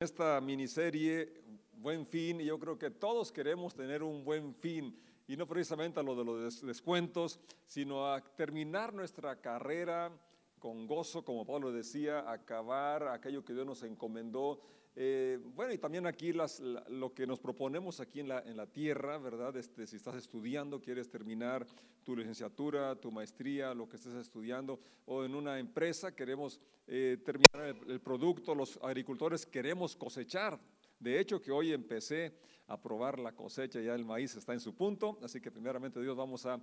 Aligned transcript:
esta 0.00 0.40
miniserie 0.40 1.30
Buen 1.72 2.06
Fin 2.06 2.38
yo 2.38 2.58
creo 2.58 2.78
que 2.78 2.90
todos 2.90 3.30
queremos 3.30 3.74
tener 3.74 4.02
un 4.02 4.24
buen 4.24 4.54
fin 4.54 4.98
y 5.28 5.36
no 5.36 5.46
precisamente 5.46 6.00
a 6.00 6.02
lo 6.02 6.16
de 6.16 6.24
los 6.24 6.62
descuentos, 6.62 7.38
sino 7.66 8.10
a 8.10 8.24
terminar 8.24 8.94
nuestra 8.94 9.42
carrera 9.42 10.10
con 10.58 10.86
gozo, 10.86 11.22
como 11.22 11.44
Pablo 11.44 11.70
decía, 11.70 12.30
acabar 12.30 13.08
aquello 13.08 13.44
que 13.44 13.52
Dios 13.52 13.66
nos 13.66 13.82
encomendó. 13.82 14.62
Eh, 14.96 15.38
bueno, 15.54 15.72
y 15.72 15.78
también 15.78 16.06
aquí 16.06 16.32
las, 16.32 16.60
lo 16.60 17.14
que 17.14 17.26
nos 17.26 17.38
proponemos 17.38 18.00
aquí 18.00 18.20
en 18.20 18.28
la, 18.28 18.40
en 18.40 18.56
la 18.56 18.66
tierra, 18.66 19.18
¿verdad? 19.18 19.56
Este, 19.56 19.86
si 19.86 19.96
estás 19.96 20.16
estudiando, 20.16 20.80
quieres 20.80 21.08
terminar 21.08 21.66
tu 22.02 22.16
licenciatura, 22.16 22.96
tu 22.96 23.10
maestría, 23.10 23.72
lo 23.72 23.88
que 23.88 23.96
estés 23.96 24.14
estudiando, 24.14 24.80
o 25.06 25.24
en 25.24 25.34
una 25.34 25.58
empresa 25.58 26.14
queremos 26.14 26.60
eh, 26.86 27.18
terminar 27.24 27.76
el, 27.86 28.00
producto, 28.00 28.54
los 28.54 28.78
agricultores 28.82 29.46
queremos 29.46 29.94
cosechar. 29.94 30.58
De 30.98 31.20
hecho, 31.20 31.40
que 31.40 31.52
hoy 31.52 31.72
empecé 31.72 32.34
a 32.66 32.80
probar 32.80 33.18
la 33.18 33.32
cosecha, 33.32 33.80
ya 33.80 33.94
el 33.94 34.04
maíz 34.04 34.34
está 34.36 34.52
en 34.52 34.60
su 34.60 34.74
punto, 34.74 35.18
así 35.22 35.40
que 35.40 35.50
primeramente 35.50 36.00
Dios 36.00 36.16
vamos 36.16 36.46
a, 36.46 36.60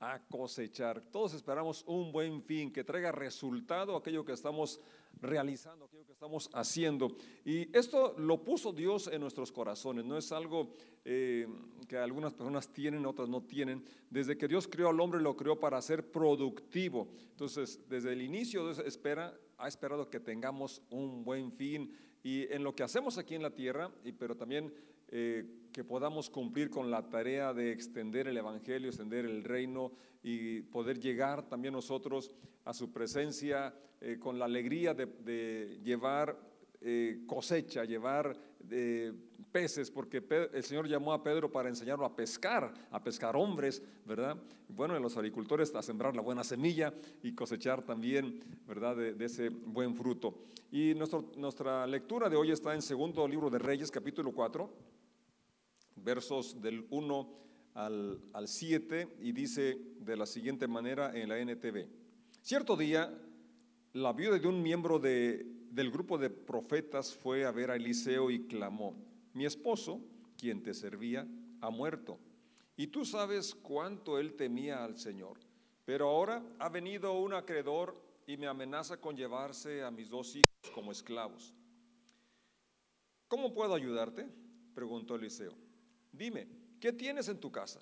a 0.00 0.18
cosechar. 0.18 1.02
Todos 1.12 1.34
esperamos 1.34 1.84
un 1.86 2.10
buen 2.10 2.42
fin, 2.42 2.72
que 2.72 2.82
traiga 2.82 3.12
resultado 3.12 3.94
aquello 3.94 4.24
que 4.24 4.32
estamos 4.32 4.80
realizando, 5.20 5.84
aquello 5.84 6.06
que 6.06 6.12
estamos 6.12 6.48
haciendo. 6.54 7.16
Y 7.44 7.76
esto 7.76 8.14
lo 8.16 8.42
puso 8.42 8.72
Dios 8.72 9.08
en 9.08 9.20
nuestros 9.20 9.52
corazones, 9.52 10.06
no 10.06 10.16
es 10.16 10.32
algo 10.32 10.72
eh, 11.04 11.46
que 11.86 11.98
algunas 11.98 12.32
personas 12.32 12.72
tienen, 12.72 13.04
otras 13.04 13.28
no 13.28 13.42
tienen. 13.42 13.84
Desde 14.08 14.38
que 14.38 14.48
Dios 14.48 14.66
creó 14.66 14.88
al 14.88 15.00
hombre, 15.00 15.20
lo 15.20 15.36
creó 15.36 15.60
para 15.60 15.80
ser 15.82 16.10
productivo. 16.10 17.08
Entonces, 17.32 17.80
desde 17.88 18.12
el 18.12 18.22
inicio 18.22 18.64
Dios 18.64 18.78
espera, 18.78 19.38
ha 19.58 19.68
esperado 19.68 20.08
que 20.08 20.18
tengamos 20.18 20.80
un 20.90 21.24
buen 21.24 21.52
fin. 21.52 21.94
Y 22.22 22.50
en 22.52 22.62
lo 22.62 22.74
que 22.74 22.82
hacemos 22.82 23.18
aquí 23.18 23.34
en 23.34 23.42
la 23.42 23.54
tierra, 23.54 23.90
y, 24.04 24.12
pero 24.12 24.36
también 24.36 24.72
eh, 25.10 25.44
que 25.72 25.84
podamos 25.84 26.30
cumplir 26.30 26.70
con 26.70 26.90
la 26.90 27.08
tarea 27.08 27.52
de 27.52 27.72
extender 27.72 28.28
el 28.28 28.36
Evangelio, 28.36 28.88
extender 28.88 29.24
el 29.24 29.44
reino 29.44 29.92
y 30.22 30.62
poder 30.62 30.98
llegar 30.98 31.48
también 31.48 31.74
nosotros 31.74 32.30
a 32.64 32.72
su 32.72 32.92
presencia 32.92 33.74
eh, 34.00 34.18
con 34.18 34.38
la 34.38 34.46
alegría 34.46 34.94
de, 34.94 35.80
llevar 35.82 36.38
eh, 36.80 37.22
cosecha, 37.26 37.84
llevar 37.84 38.36
peces, 39.50 39.90
porque 39.90 40.22
el 40.52 40.62
Señor 40.62 40.88
llamó 40.88 41.12
a 41.12 41.22
Pedro 41.22 41.50
para 41.50 41.68
enseñarlo 41.68 42.04
a 42.04 42.14
pescar, 42.14 42.72
a 42.90 43.02
pescar 43.02 43.36
hombres, 43.36 43.82
¿verdad? 44.06 44.36
Bueno, 44.68 44.96
en 44.96 45.02
los 45.02 45.16
agricultores 45.16 45.74
a 45.74 45.82
sembrar 45.82 46.14
la 46.14 46.22
buena 46.22 46.44
semilla 46.44 46.94
y 47.22 47.34
cosechar 47.34 47.82
también, 47.82 48.40
¿verdad? 48.66 48.96
De, 48.96 49.24
ese 49.24 49.48
buen 49.48 49.94
fruto. 49.96 50.42
Y 50.70 50.94
nuestra 50.94 51.86
lectura 51.86 52.28
de 52.28 52.36
hoy 52.36 52.52
está 52.52 52.74
en 52.74 52.82
segundo 52.82 53.26
libro 53.26 53.50
de 53.50 53.58
Reyes, 53.58 53.90
capítulo 53.90 54.32
4, 54.32 54.70
versos 56.02 56.60
del 56.60 56.86
1 56.90 57.28
al, 57.74 58.20
al 58.32 58.48
7, 58.48 59.16
y 59.20 59.32
dice 59.32 59.78
de 60.00 60.16
la 60.16 60.26
siguiente 60.26 60.66
manera 60.66 61.16
en 61.16 61.28
la 61.28 61.38
NTV. 61.38 61.86
Cierto 62.42 62.76
día, 62.76 63.12
la 63.92 64.12
viuda 64.12 64.38
de 64.38 64.48
un 64.48 64.62
miembro 64.62 64.98
de, 64.98 65.44
del 65.70 65.90
grupo 65.90 66.18
de 66.18 66.30
profetas 66.30 67.14
fue 67.14 67.44
a 67.44 67.50
ver 67.50 67.70
a 67.70 67.76
Eliseo 67.76 68.30
y 68.30 68.46
clamó, 68.46 68.94
mi 69.32 69.44
esposo, 69.44 70.00
quien 70.36 70.62
te 70.62 70.74
servía, 70.74 71.26
ha 71.60 71.70
muerto. 71.70 72.18
Y 72.76 72.86
tú 72.88 73.04
sabes 73.04 73.54
cuánto 73.54 74.18
él 74.18 74.34
temía 74.34 74.84
al 74.84 74.98
Señor. 74.98 75.38
Pero 75.84 76.08
ahora 76.08 76.42
ha 76.58 76.68
venido 76.68 77.12
un 77.18 77.34
acreedor 77.34 78.00
y 78.26 78.36
me 78.36 78.46
amenaza 78.46 79.00
con 79.00 79.16
llevarse 79.16 79.82
a 79.82 79.90
mis 79.90 80.08
dos 80.08 80.34
hijos 80.36 80.50
como 80.74 80.92
esclavos. 80.92 81.54
¿Cómo 83.28 83.52
puedo 83.52 83.74
ayudarte? 83.74 84.28
preguntó 84.74 85.16
Eliseo. 85.16 85.52
Dime, 86.20 86.46
¿qué 86.78 86.92
tienes 86.92 87.28
en 87.28 87.40
tu 87.40 87.50
casa? 87.50 87.80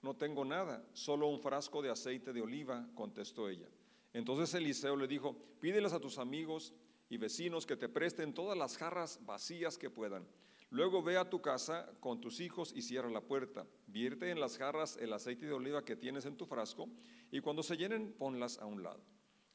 No 0.00 0.16
tengo 0.16 0.42
nada, 0.42 0.82
solo 0.94 1.26
un 1.26 1.38
frasco 1.38 1.82
de 1.82 1.90
aceite 1.90 2.32
de 2.32 2.40
oliva, 2.40 2.88
contestó 2.94 3.46
ella. 3.46 3.68
Entonces 4.14 4.54
Eliseo 4.54 4.96
le 4.96 5.06
dijo, 5.06 5.36
pídeles 5.60 5.92
a 5.92 6.00
tus 6.00 6.16
amigos 6.16 6.72
y 7.10 7.18
vecinos 7.18 7.66
que 7.66 7.76
te 7.76 7.90
presten 7.90 8.32
todas 8.32 8.56
las 8.56 8.78
jarras 8.78 9.20
vacías 9.26 9.76
que 9.76 9.90
puedan. 9.90 10.26
Luego 10.70 11.02
ve 11.02 11.18
a 11.18 11.28
tu 11.28 11.42
casa 11.42 11.92
con 12.00 12.22
tus 12.22 12.40
hijos 12.40 12.72
y 12.74 12.80
cierra 12.80 13.10
la 13.10 13.20
puerta. 13.20 13.66
Vierte 13.86 14.30
en 14.30 14.40
las 14.40 14.56
jarras 14.56 14.96
el 14.96 15.12
aceite 15.12 15.44
de 15.44 15.52
oliva 15.52 15.84
que 15.84 15.94
tienes 15.94 16.24
en 16.24 16.38
tu 16.38 16.46
frasco 16.46 16.88
y 17.30 17.40
cuando 17.40 17.62
se 17.62 17.76
llenen 17.76 18.14
ponlas 18.14 18.56
a 18.60 18.64
un 18.64 18.82
lado. 18.82 19.02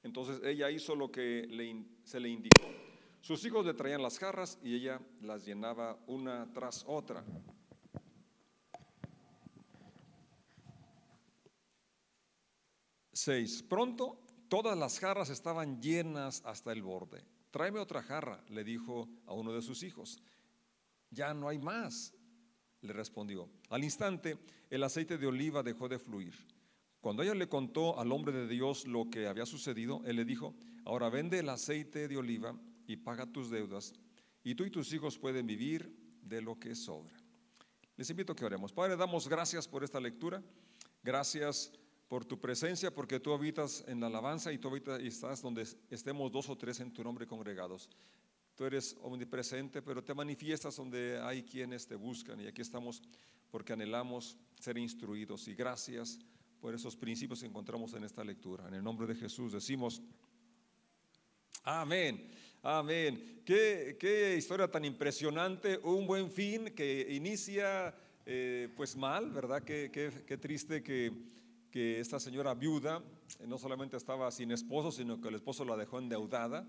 Entonces 0.04 0.40
ella 0.44 0.70
hizo 0.70 0.96
lo 0.96 1.12
que 1.12 1.48
se 2.04 2.20
le 2.20 2.30
indicó. 2.30 2.68
Sus 3.22 3.44
hijos 3.44 3.66
le 3.66 3.74
traían 3.74 4.04
las 4.04 4.20
jarras 4.20 4.60
y 4.62 4.76
ella 4.76 5.02
las 5.20 5.48
llenaba 5.48 5.98
una 6.06 6.48
tras 6.54 6.86
otra. 6.88 7.26
Seis. 13.22 13.62
Pronto 13.62 14.18
todas 14.48 14.78
las 14.78 14.98
jarras 14.98 15.30
estaban 15.30 15.82
llenas 15.82 16.42
hasta 16.46 16.72
el 16.72 16.82
borde. 16.82 17.22
Tráeme 17.52 17.80
otra 17.80 18.02
jarra, 18.02 18.42
le 18.48 18.64
dijo 18.64 19.10
a 19.26 19.34
uno 19.34 19.52
de 19.52 19.62
sus 19.62 19.84
hijos 19.84 20.22
ya 21.12 21.34
no 21.34 21.50
hay 21.50 21.60
más, 21.60 22.14
le 22.80 22.94
respondió. 22.94 23.50
Al 23.70 23.84
instante, 23.84 24.38
el 24.70 24.84
aceite 24.84 25.18
de 25.18 25.28
oliva 25.28 25.64
dejó 25.64 25.90
de 25.90 26.00
fluir. 26.00 26.34
Cuando 27.02 27.22
ella 27.22 27.34
le 27.34 27.50
contó 27.50 28.00
al 28.00 28.14
hombre 28.14 28.32
de 28.32 28.48
Dios 28.48 28.88
lo 28.88 29.10
que 29.10 29.28
había 29.28 29.46
sucedido, 29.46 30.02
él 30.06 30.16
le 30.16 30.24
dijo, 30.24 30.56
ahora 30.86 31.10
vende 31.10 31.40
el 31.40 31.50
aceite 31.50 32.08
de 32.08 32.16
oliva 32.16 32.58
y 32.88 32.96
paga 32.96 33.26
tus 33.26 33.50
deudas, 33.50 33.92
y 34.46 34.56
tú 34.56 34.64
y 34.64 34.72
tus 34.72 34.94
hijos 34.94 35.18
pueden 35.18 35.46
vivir 35.46 35.94
de 36.22 36.42
lo 36.42 36.58
que 36.58 36.74
sobra. 36.74 37.18
Les 37.98 38.10
invito 38.10 38.32
a 38.32 38.36
que 38.38 38.46
oremos. 38.46 38.72
Padre, 38.72 38.96
damos 38.96 39.28
gracias 39.28 39.68
por 39.68 39.84
esta 39.84 40.00
lectura. 40.00 40.42
Gracias 41.04 41.74
por 42.10 42.26
tu 42.26 42.40
presencia, 42.42 42.92
porque 42.94 43.20
tú 43.20 43.32
habitas 43.32 43.86
en 43.88 44.00
la 44.02 44.08
alabanza 44.08 44.52
y 44.52 44.58
tú 44.58 44.68
habitas 44.68 45.00
y 45.00 45.08
estás 45.08 45.42
donde 45.42 45.66
estemos 45.90 46.32
dos 46.32 46.50
o 46.50 46.58
tres 46.58 46.80
en 46.80 46.92
tu 46.92 47.04
nombre 47.04 47.28
congregados. 47.28 47.88
Tú 48.56 48.66
eres 48.66 48.98
omnipresente, 49.04 49.82
pero 49.82 50.04
te 50.04 50.14
manifiestas 50.14 50.76
donde 50.76 51.22
hay 51.22 51.44
quienes 51.44 51.88
te 51.88 51.96
buscan. 51.96 52.42
Y 52.42 52.48
aquí 52.48 52.62
estamos 52.62 53.02
porque 53.52 53.74
anhelamos 53.74 54.38
ser 54.60 54.78
instruidos. 54.78 55.48
Y 55.48 55.54
gracias 55.54 56.20
por 56.60 56.74
esos 56.74 56.98
principios 56.98 57.40
que 57.40 57.46
encontramos 57.46 57.94
en 57.94 58.04
esta 58.04 58.24
lectura. 58.24 58.68
En 58.68 58.74
el 58.74 58.84
nombre 58.84 59.08
de 59.08 59.16
Jesús 59.16 59.54
decimos, 59.54 60.02
amén. 61.64 62.32
Amén. 62.62 63.44
Qué, 63.46 64.36
historia 64.38 64.68
tan 64.68 64.84
impresionante. 64.84 65.78
Un 65.78 66.06
buen 66.06 66.30
fin 66.30 66.72
que 66.76 67.08
inicia 67.12 67.96
eh, 68.26 68.68
pues 68.76 68.96
mal, 68.96 69.32
¿verdad? 69.32 69.64
Qué, 69.64 69.90
qué, 69.92 70.38
triste 70.38 70.84
que, 70.84 71.14
que 71.72 72.00
esta 72.00 72.20
señora 72.20 72.54
viuda 72.54 73.04
no 73.46 73.58
solamente 73.58 73.98
estaba 73.98 74.32
sin 74.32 74.52
esposo, 74.52 74.92
sino 74.92 75.22
que 75.22 75.30
el 75.30 75.36
esposo 75.36 75.66
la 75.66 75.78
dejó 75.78 76.00
endeudada. 76.00 76.68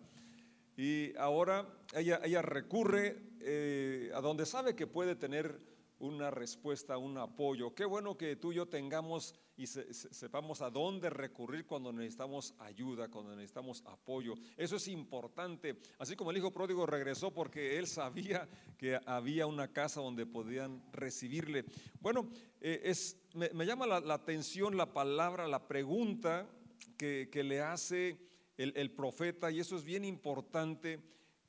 Y 0.77 1.17
ahora 1.17 1.67
ella, 1.95 2.21
ella 2.25 2.43
recurre 2.43 3.23
eh, 3.41 4.11
a 4.15 4.21
donde 4.21 4.47
sabe 4.47 4.75
que 4.75 4.87
puede 4.87 5.17
tener 5.17 5.61
una 5.99 6.31
respuesta, 6.31 6.97
un 6.99 7.19
apoyo. 7.19 7.75
Qué 7.75 7.85
bueno 7.85 8.17
que 8.17 8.37
tú 8.37 8.53
y 8.53 8.57
yo 8.57 8.67
tengamos 8.67 9.35
y 9.61 9.67
sepamos 9.67 10.63
a 10.63 10.71
dónde 10.71 11.11
recurrir 11.11 11.67
cuando 11.67 11.93
necesitamos 11.93 12.55
ayuda, 12.59 13.09
cuando 13.09 13.37
necesitamos 13.37 13.83
apoyo. 13.85 14.35
Eso 14.57 14.77
es 14.77 14.89
importante. 14.89 15.77
Así 15.99 16.17
como 16.17 16.31
el 16.31 16.39
hijo 16.39 16.51
pródigo 16.51 16.87
regresó 16.87 17.31
porque 17.31 17.79
él 17.79 17.87
sabía 17.87 18.49
que 18.79 18.99
había 19.05 19.47
una 19.47 19.69
casa 19.69 20.01
donde 20.01 20.25
podían 20.25 20.83
recibirle. 20.93 21.67
Bueno, 22.01 22.31
eh, 22.63 22.81
es, 22.85 23.19
me, 23.35 23.67
llama 23.67 23.87
la, 23.87 24.15
atención 24.15 24.79
la 24.79 24.95
palabra, 24.95 25.47
la 25.47 25.69
pregunta 25.69 26.49
que, 26.97 27.29
que 27.31 27.45
le 27.45 27.61
hace 27.61 28.19
el, 28.57 28.91
profeta, 28.91 29.51
y 29.51 29.61
eso 29.61 29.77
es 29.77 29.85
bien 29.85 30.05
importante. 30.05 31.01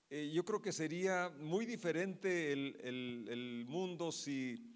Eh, 0.10 0.32
yo 0.34 0.46
creo 0.46 0.62
que 0.62 0.72
sería 0.72 1.30
muy 1.40 1.66
diferente 1.66 2.54
el, 2.54 3.66
mundo 3.68 4.12
si, 4.12 4.71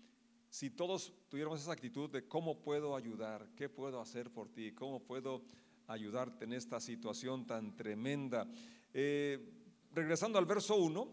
si 0.56 0.70
todos 0.70 1.12
tuviéramos 1.28 1.60
esa 1.60 1.74
actitud 1.74 2.10
de 2.10 2.30
cómo 2.30 2.62
puedo 2.62 2.96
ayudar, 2.96 3.46
qué 3.58 3.68
puedo 3.68 4.00
hacer 4.00 4.32
por 4.32 4.48
ti, 4.48 4.72
cómo 4.72 5.02
puedo 5.02 5.44
ayudarte 5.86 6.46
en 6.46 6.54
esta 6.54 6.80
situación 6.80 7.46
tan 7.46 7.76
tremenda. 7.76 8.48
Eh, 8.94 9.52
regresando 9.92 10.40
al 10.40 10.46
verso 10.46 10.78
1, 10.78 11.10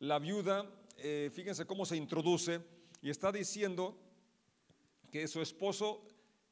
la 0.00 0.18
viuda, 0.18 0.70
eh, 0.98 1.30
fíjense 1.32 1.64
cómo 1.64 1.86
se 1.86 1.96
introduce 1.96 2.60
y 3.00 3.08
está 3.08 3.32
diciendo 3.32 3.98
que 5.10 5.26
su 5.26 5.40
esposo 5.40 6.06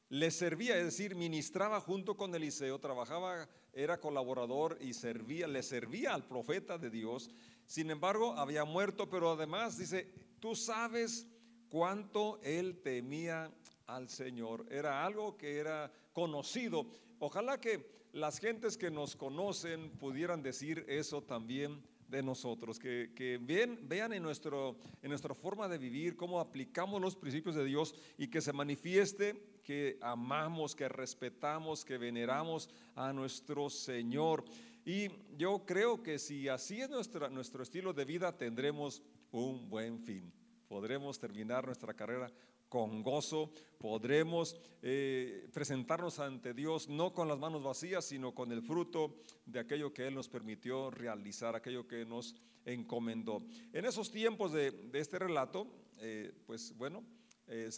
le 0.09 0.31
servía, 0.31 0.79
es 0.79 0.85
decir, 0.85 1.13
ministraba 1.13 1.79
junto 1.79 2.17
con 2.17 2.33
Eliseo, 2.33 2.79
trabajaba 2.79 3.47
era 3.71 3.99
colaborador 3.99 4.79
y 4.81 4.93
servía, 4.93 5.47
le 5.47 5.61
servía 5.61 6.15
al 6.15 6.25
profeta 6.25 6.79
de 6.79 6.89
Dios. 6.89 7.29
Sin 7.67 7.91
embargo, 7.91 8.33
había 8.33 8.65
muerto, 8.65 9.11
pero 9.11 9.33
además 9.33 9.77
dice, 9.77 10.11
tú 10.39 10.55
sabes 10.55 11.27
cuánto 11.69 12.39
él 12.43 12.81
temía 12.81 13.51
al 13.87 14.09
Señor. 14.09 14.65
Era 14.69 15.05
algo 15.05 15.37
que 15.37 15.57
era 15.57 15.91
conocido. 16.13 16.85
Ojalá 17.19 17.59
que 17.59 18.07
las 18.13 18.39
gentes 18.39 18.77
que 18.77 18.91
nos 18.91 19.15
conocen 19.15 19.91
pudieran 19.91 20.41
decir 20.41 20.85
eso 20.87 21.21
también 21.21 21.81
de 22.07 22.21
nosotros, 22.21 22.77
que, 22.79 23.11
que 23.15 23.39
vean, 23.41 23.79
vean 23.83 24.13
en, 24.13 24.23
nuestro, 24.23 24.77
en 25.01 25.09
nuestra 25.09 25.33
forma 25.33 25.67
de 25.67 25.77
vivir 25.77 26.15
cómo 26.15 26.39
aplicamos 26.39 27.01
los 27.01 27.15
principios 27.15 27.55
de 27.55 27.65
Dios 27.65 27.95
y 28.17 28.27
que 28.27 28.41
se 28.41 28.53
manifieste 28.53 29.55
que 29.63 29.97
amamos, 30.01 30.75
que 30.75 30.87
respetamos, 30.87 31.83
que 31.83 31.97
veneramos 31.97 32.69
a 32.95 33.11
nuestro 33.11 33.69
Señor. 33.69 34.45
Y 34.85 35.09
yo 35.37 35.65
creo 35.65 36.03
que 36.03 36.19
si 36.19 36.47
así 36.47 36.79
es 36.79 36.89
nuestro 36.89 37.63
estilo 37.63 37.91
de 37.91 38.05
vida, 38.05 38.37
tendremos 38.37 39.01
un 39.31 39.67
buen 39.67 39.99
fin. 39.99 40.31
Podremos 40.67 41.19
terminar 41.19 41.65
nuestra 41.65 41.93
carrera 41.93 42.31
con 42.69 43.03
gozo, 43.03 43.51
podremos 43.77 44.59
eh, 44.81 45.47
presentarnos 45.53 46.19
ante 46.19 46.53
Dios 46.53 46.89
no 46.89 47.13
con 47.13 47.27
las 47.27 47.39
manos 47.39 47.63
vacías, 47.63 48.05
sino 48.05 48.33
con 48.33 48.51
el 48.51 48.61
fruto 48.61 49.15
de 49.45 49.59
aquello 49.59 49.93
que 49.93 50.07
Él 50.07 50.15
nos 50.15 50.27
permitió 50.27 50.89
realizar, 50.91 51.55
aquello 51.55 51.87
que 51.87 52.05
nos 52.05 52.35
encomendó. 52.65 53.43
En 53.71 53.85
esos 53.85 54.11
tiempos 54.11 54.51
de, 54.51 54.89
este 54.93 55.19
relato, 55.19 55.67
eh, 55.99 56.33
pues 56.45 56.75
bueno, 56.75 57.03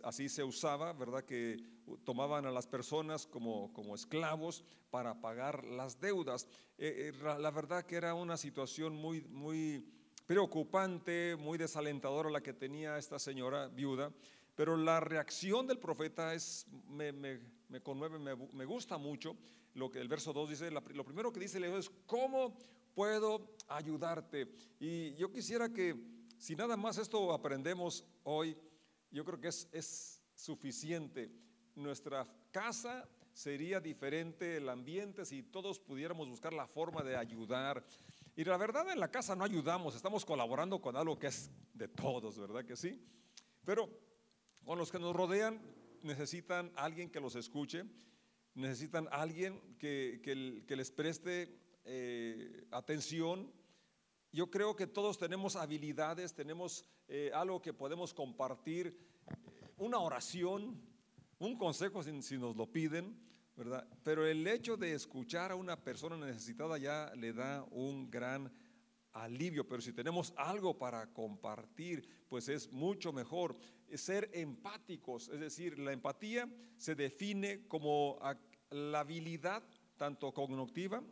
así 0.04 0.30
se 0.30 0.44
usaba, 0.44 0.94
¿verdad? 0.94 1.26
Que 1.26 1.58
tomaban 2.04 2.46
a 2.46 2.52
las 2.52 2.68
personas 2.68 3.28
como, 3.28 3.74
como 3.74 3.96
esclavos 3.96 4.64
para 4.90 5.20
pagar 5.20 5.66
las 5.66 6.00
deudas. 6.00 6.48
Eh, 6.78 7.12
la 7.22 7.52
verdad 7.52 7.86
que 7.86 7.96
era 7.96 8.14
una 8.14 8.38
situación 8.38 8.96
muy, 8.96 9.22
muy 9.24 9.86
preocupante, 10.28 11.38
muy 11.38 11.58
desalentadora 11.58 12.30
la 12.30 12.44
que 12.44 12.54
tenía 12.54 12.98
esta 12.98 13.18
señora 13.18 13.70
viuda. 13.70 14.12
Pero 14.56 14.76
la 14.76 15.00
reacción 15.00 15.66
del 15.66 15.80
profeta 15.80 16.34
es, 16.34 16.68
me, 16.90 17.82
conmueve, 17.82 18.20
me, 18.20 18.66
gusta 18.66 18.98
mucho. 18.98 19.38
Lo 19.74 19.90
que 19.90 20.00
el 20.00 20.08
verso 20.08 20.34
2 20.34 20.50
dice, 20.50 20.72
lo 20.72 21.06
primero 21.06 21.32
que 21.32 21.40
dice 21.40 21.60
es, 21.78 21.92
¿cómo 22.06 22.58
puedo 22.94 23.56
ayudarte? 23.68 24.52
Y 24.80 25.14
yo 25.14 25.32
quisiera 25.32 25.70
que, 25.70 25.96
si 26.38 26.56
nada 26.56 26.76
más 26.76 26.98
esto 26.98 27.32
aprendemos 27.32 28.04
hoy, 28.24 28.58
yo 29.12 29.24
creo 29.24 29.40
que 29.40 29.50
es, 29.50 29.70
es 29.72 30.24
suficiente. 30.34 31.32
Nuestra 31.76 32.28
casa 32.52 33.08
sería 33.32 33.80
diferente, 33.80 34.58
el 34.58 34.68
ambiente, 34.68 35.24
si 35.24 35.44
todos 35.44 35.80
pudiéramos 35.80 36.28
buscar 36.28 36.52
la 36.52 36.66
forma 36.66 37.04
de 37.04 37.16
ayudar. 37.16 37.86
Y 38.38 38.44
la 38.44 38.56
verdad 38.56 38.88
en 38.92 39.00
la 39.00 39.10
casa 39.10 39.36
no 39.36 39.44
ayudamos, 39.44 39.96
estamos 39.96 40.24
colaborando 40.24 40.80
con 40.80 40.96
algo 40.96 41.18
que 41.18 41.26
es 41.26 41.50
de 41.74 41.88
todos, 41.88 42.38
¿verdad 42.38 42.64
que 42.64 42.76
sí? 42.76 43.04
Pero 43.66 43.90
con 44.64 44.78
los 44.78 44.92
que 44.92 45.00
nos 45.00 45.16
rodean 45.16 45.60
necesitan 46.04 46.72
alguien 46.76 47.10
que 47.10 47.20
los 47.20 47.36
escuche, 47.36 47.86
necesitan 48.54 49.10
alguien 49.12 49.60
que, 49.80 50.22
que, 50.24 50.76
les 50.76 50.92
preste 50.92 51.60
eh, 51.84 52.68
atención. 52.70 53.52
Yo 54.32 54.52
creo 54.52 54.76
que 54.76 54.86
todos 54.86 55.18
tenemos 55.18 55.56
habilidades, 55.56 56.36
tenemos 56.36 56.86
eh, 57.08 57.32
algo 57.34 57.60
que 57.60 57.74
podemos 57.74 58.14
compartir, 58.14 59.00
una 59.78 59.98
oración, 59.98 60.80
un 61.40 61.58
consejo 61.58 62.04
si, 62.04 62.22
si 62.22 62.38
nos 62.38 62.56
lo 62.56 62.72
piden, 62.72 63.20
Pero 64.04 64.28
el 64.28 64.46
hecho 64.48 64.78
de 64.78 64.94
escuchar 64.94 65.52
a 65.52 65.56
una 65.56 65.84
persona 65.84 66.16
necesitada 66.16 66.78
ya 66.78 67.12
le 67.16 67.34
da 67.34 67.64
un 67.72 68.10
gran 68.10 68.52
alivio, 69.14 69.68
pero 69.68 69.82
si 69.82 69.94
tenemos 69.94 70.32
algo 70.38 70.78
para 70.78 71.12
compartir, 71.12 72.08
pues 72.30 72.50
es 72.50 72.72
mucho 72.72 73.12
mejor 73.12 73.58
ser 73.96 74.30
empáticos, 74.34 75.30
es 75.30 75.40
decir, 75.40 75.80
la 75.80 75.92
empatía 75.92 76.48
se 76.78 76.94
define 76.94 77.68
como 77.68 78.20
la 78.70 79.00
habilidad 79.00 79.64
tanto 79.98 80.32
cognitiva, 80.34 81.04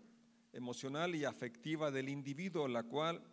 emocional 0.53 1.15
y 1.15 1.25
afectiva 1.25 1.89
del 1.89 2.09
individuo, 2.09 2.67
la 2.67 2.83
cual 2.83 3.23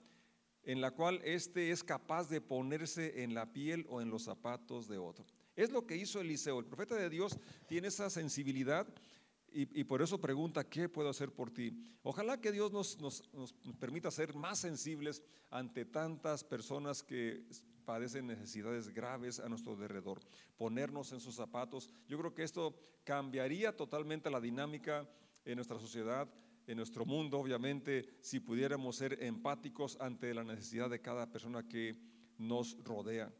en 0.64 0.80
la 0.80 0.92
cual 0.92 1.20
éste 1.24 1.70
es 1.70 1.82
capaz 1.82 2.28
de 2.28 2.40
ponerse 2.40 3.22
en 3.22 3.34
la 3.34 3.52
piel 3.52 3.84
o 3.88 4.00
en 4.00 4.10
los 4.10 4.22
zapatos 4.24 4.88
de 4.88 4.96
otro. 4.96 5.26
Es 5.54 5.70
lo 5.70 5.86
que 5.86 5.96
hizo 5.96 6.20
Eliseo. 6.20 6.58
El 6.58 6.66
profeta 6.66 6.94
de 6.94 7.10
Dios 7.10 7.38
tiene 7.66 7.88
esa 7.88 8.08
sensibilidad 8.10 8.86
y, 9.54 9.84
por 9.84 10.00
eso 10.00 10.18
pregunta, 10.18 10.64
¿qué 10.64 10.88
puedo 10.88 11.10
hacer 11.10 11.30
por 11.30 11.50
ti? 11.50 11.78
Ojalá 12.02 12.40
que 12.40 12.52
Dios 12.52 12.72
nos, 12.72 12.98
nos, 12.98 13.52
permita 13.78 14.10
ser 14.10 14.34
más 14.34 14.58
sensibles 14.58 15.22
ante 15.50 15.84
tantas 15.84 16.42
personas 16.42 17.02
que 17.02 17.44
padecen 17.84 18.26
necesidades 18.26 18.88
graves 18.88 19.40
a 19.40 19.50
nuestro 19.50 19.72
alrededor, 19.72 20.20
ponernos 20.56 21.12
en 21.12 21.20
sus 21.20 21.34
zapatos. 21.34 21.90
Yo 22.08 22.18
creo 22.18 22.34
que 22.34 22.44
esto 22.44 22.74
cambiaría 23.04 23.76
totalmente 23.76 24.30
la 24.30 24.40
dinámica 24.40 25.06
en 25.44 25.56
nuestra 25.56 25.78
sociedad, 25.78 26.32
en 26.66 26.76
nuestro 26.78 27.04
mundo, 27.04 27.38
obviamente, 27.38 28.08
si 28.20 28.40
pudiéramos 28.40 28.96
ser 28.96 29.22
empáticos 29.22 29.98
ante 30.00 30.32
la 30.32 30.44
necesidad 30.44 30.88
de 30.88 31.02
cada 31.02 31.30
persona 31.30 31.68
que 31.68 31.98
nos 32.38 32.82
rodea. 32.84 33.30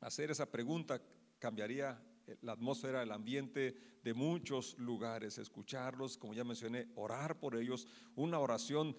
Hacer 0.00 0.30
esa 0.30 0.50
pregunta 0.50 1.00
cambiaría 1.38 2.00
la 2.42 2.52
atmósfera, 2.52 3.02
el 3.02 3.12
ambiente 3.12 3.76
de 4.02 4.14
muchos 4.14 4.78
lugares, 4.78 5.38
escucharlos, 5.38 6.16
como 6.16 6.34
ya 6.34 6.44
mencioné, 6.44 6.88
orar 6.94 7.38
por 7.38 7.56
ellos. 7.56 7.86
Una 8.14 8.38
oración 8.38 8.96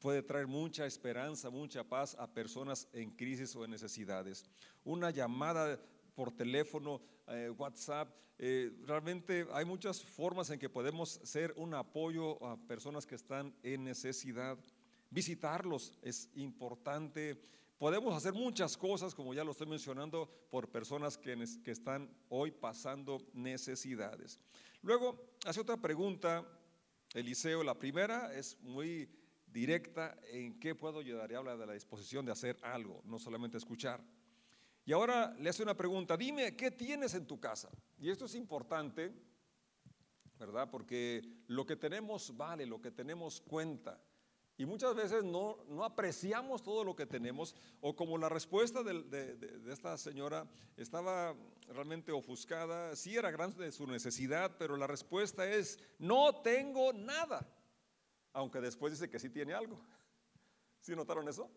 puede 0.00 0.22
traer 0.22 0.46
mucha 0.46 0.84
esperanza, 0.84 1.48
mucha 1.48 1.84
paz 1.84 2.16
a 2.18 2.26
personas 2.26 2.88
en 2.92 3.10
crisis 3.12 3.54
o 3.56 3.64
en 3.64 3.70
necesidades. 3.70 4.44
Una 4.84 5.10
llamada 5.10 5.80
por 6.14 6.32
teléfono, 6.32 7.00
eh, 7.28 7.50
WhatsApp, 7.56 8.12
eh, 8.38 8.72
realmente 8.84 9.46
hay 9.52 9.64
muchas 9.64 10.02
formas 10.02 10.50
en 10.50 10.58
que 10.58 10.68
podemos 10.68 11.20
ser 11.22 11.54
un 11.56 11.74
apoyo 11.74 12.44
a 12.44 12.56
personas 12.56 13.06
que 13.06 13.14
están 13.14 13.54
en 13.62 13.84
necesidad. 13.84 14.58
Visitarlos 15.10 15.92
es 16.02 16.28
importante 16.34 17.40
Podemos 17.82 18.14
hacer 18.14 18.32
muchas 18.32 18.76
cosas, 18.76 19.12
como 19.12 19.34
ya 19.34 19.42
lo 19.42 19.50
estoy 19.50 19.66
mencionando, 19.66 20.30
por 20.50 20.70
personas 20.70 21.18
que, 21.18 21.32
están 21.64 22.08
hoy 22.28 22.52
pasando 22.52 23.18
necesidades. 23.32 24.38
Luego, 24.82 25.34
hace 25.44 25.60
otra 25.60 25.76
pregunta, 25.76 26.46
Eliseo. 27.12 27.64
La 27.64 27.76
primera 27.76 28.32
es 28.34 28.56
muy 28.60 29.10
directa, 29.48 30.16
¿en 30.30 30.60
qué 30.60 30.76
puedo 30.76 31.00
ayudar? 31.00 31.32
Y 31.32 31.34
habla 31.34 31.56
de 31.56 31.66
la 31.66 31.72
disposición 31.72 32.24
de 32.24 32.30
hacer 32.30 32.56
algo, 32.62 33.02
no 33.04 33.18
solamente 33.18 33.58
escuchar. 33.58 34.00
Y 34.84 34.92
ahora 34.92 35.34
le 35.40 35.50
hace 35.50 35.64
una 35.64 35.76
pregunta, 35.76 36.16
dime, 36.16 36.54
¿qué 36.54 36.70
tienes 36.70 37.14
en 37.14 37.26
tu 37.26 37.40
casa? 37.40 37.68
Y 37.98 38.10
esto 38.10 38.26
es 38.26 38.36
importante, 38.36 39.12
¿verdad? 40.38 40.70
Porque 40.70 41.20
lo 41.48 41.66
que 41.66 41.74
tenemos 41.74 42.36
vale, 42.36 42.64
lo 42.64 42.80
que 42.80 42.92
tenemos 42.92 43.40
cuenta. 43.40 44.00
Y 44.58 44.66
muchas 44.66 44.94
veces 44.94 45.24
no, 45.24 45.58
no, 45.68 45.84
apreciamos 45.84 46.62
todo 46.62 46.84
lo 46.84 46.94
que 46.94 47.06
tenemos, 47.06 47.54
o 47.80 47.96
como 47.96 48.18
la 48.18 48.28
respuesta 48.28 48.82
de, 48.82 49.02
de, 49.02 49.72
esta 49.72 49.96
señora 49.96 50.46
estaba 50.76 51.34
realmente 51.68 52.12
ofuscada, 52.12 52.94
sí 52.94 53.16
era 53.16 53.30
grande 53.30 53.72
su 53.72 53.86
necesidad, 53.86 54.56
pero 54.58 54.76
la 54.76 54.86
respuesta 54.86 55.48
es, 55.48 55.78
no 55.98 56.42
tengo 56.42 56.92
nada, 56.92 57.48
aunque 58.34 58.60
después 58.60 58.92
dice 58.92 59.10
que 59.10 59.18
sí 59.18 59.30
tiene 59.30 59.54
algo. 59.54 59.80
¿Sí 60.80 60.94
notaron 60.94 61.28
eso? 61.28 61.50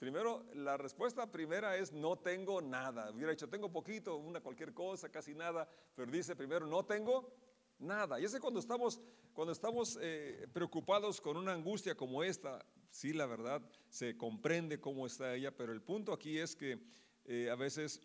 Primero, 0.00 0.46
la 0.54 0.76
respuesta 0.76 1.30
primera 1.30 1.76
es 1.76 1.92
no 1.92 2.18
tengo 2.18 2.62
nada. 2.62 3.10
Hubiera 3.10 3.32
dicho, 3.32 3.48
tengo 3.48 3.70
poquito, 3.70 4.16
una 4.16 4.40
cualquier 4.40 4.72
cosa, 4.72 5.10
casi 5.10 5.34
nada, 5.34 5.68
pero 5.94 6.10
dice 6.10 6.34
primero, 6.34 6.66
no 6.66 6.84
tengo 6.84 7.34
nada. 7.80 8.20
Y 8.20 8.24
ese 8.24 8.40
cuando 8.40 8.60
estamos, 8.60 9.00
cuando 9.32 9.52
estamos 9.52 9.98
eh, 10.00 10.46
preocupados 10.52 11.20
con 11.20 11.36
una 11.36 11.52
angustia 11.52 11.94
como 11.94 12.22
esta, 12.22 12.64
sí, 12.90 13.12
la 13.12 13.26
verdad, 13.26 13.62
se 13.88 14.16
comprende 14.16 14.80
cómo 14.80 15.06
está 15.06 15.34
ella, 15.34 15.56
pero 15.56 15.72
el 15.72 15.82
punto 15.82 16.12
aquí 16.12 16.38
es 16.38 16.54
que 16.54 16.78
eh, 17.24 17.50
a 17.50 17.56
veces 17.56 18.00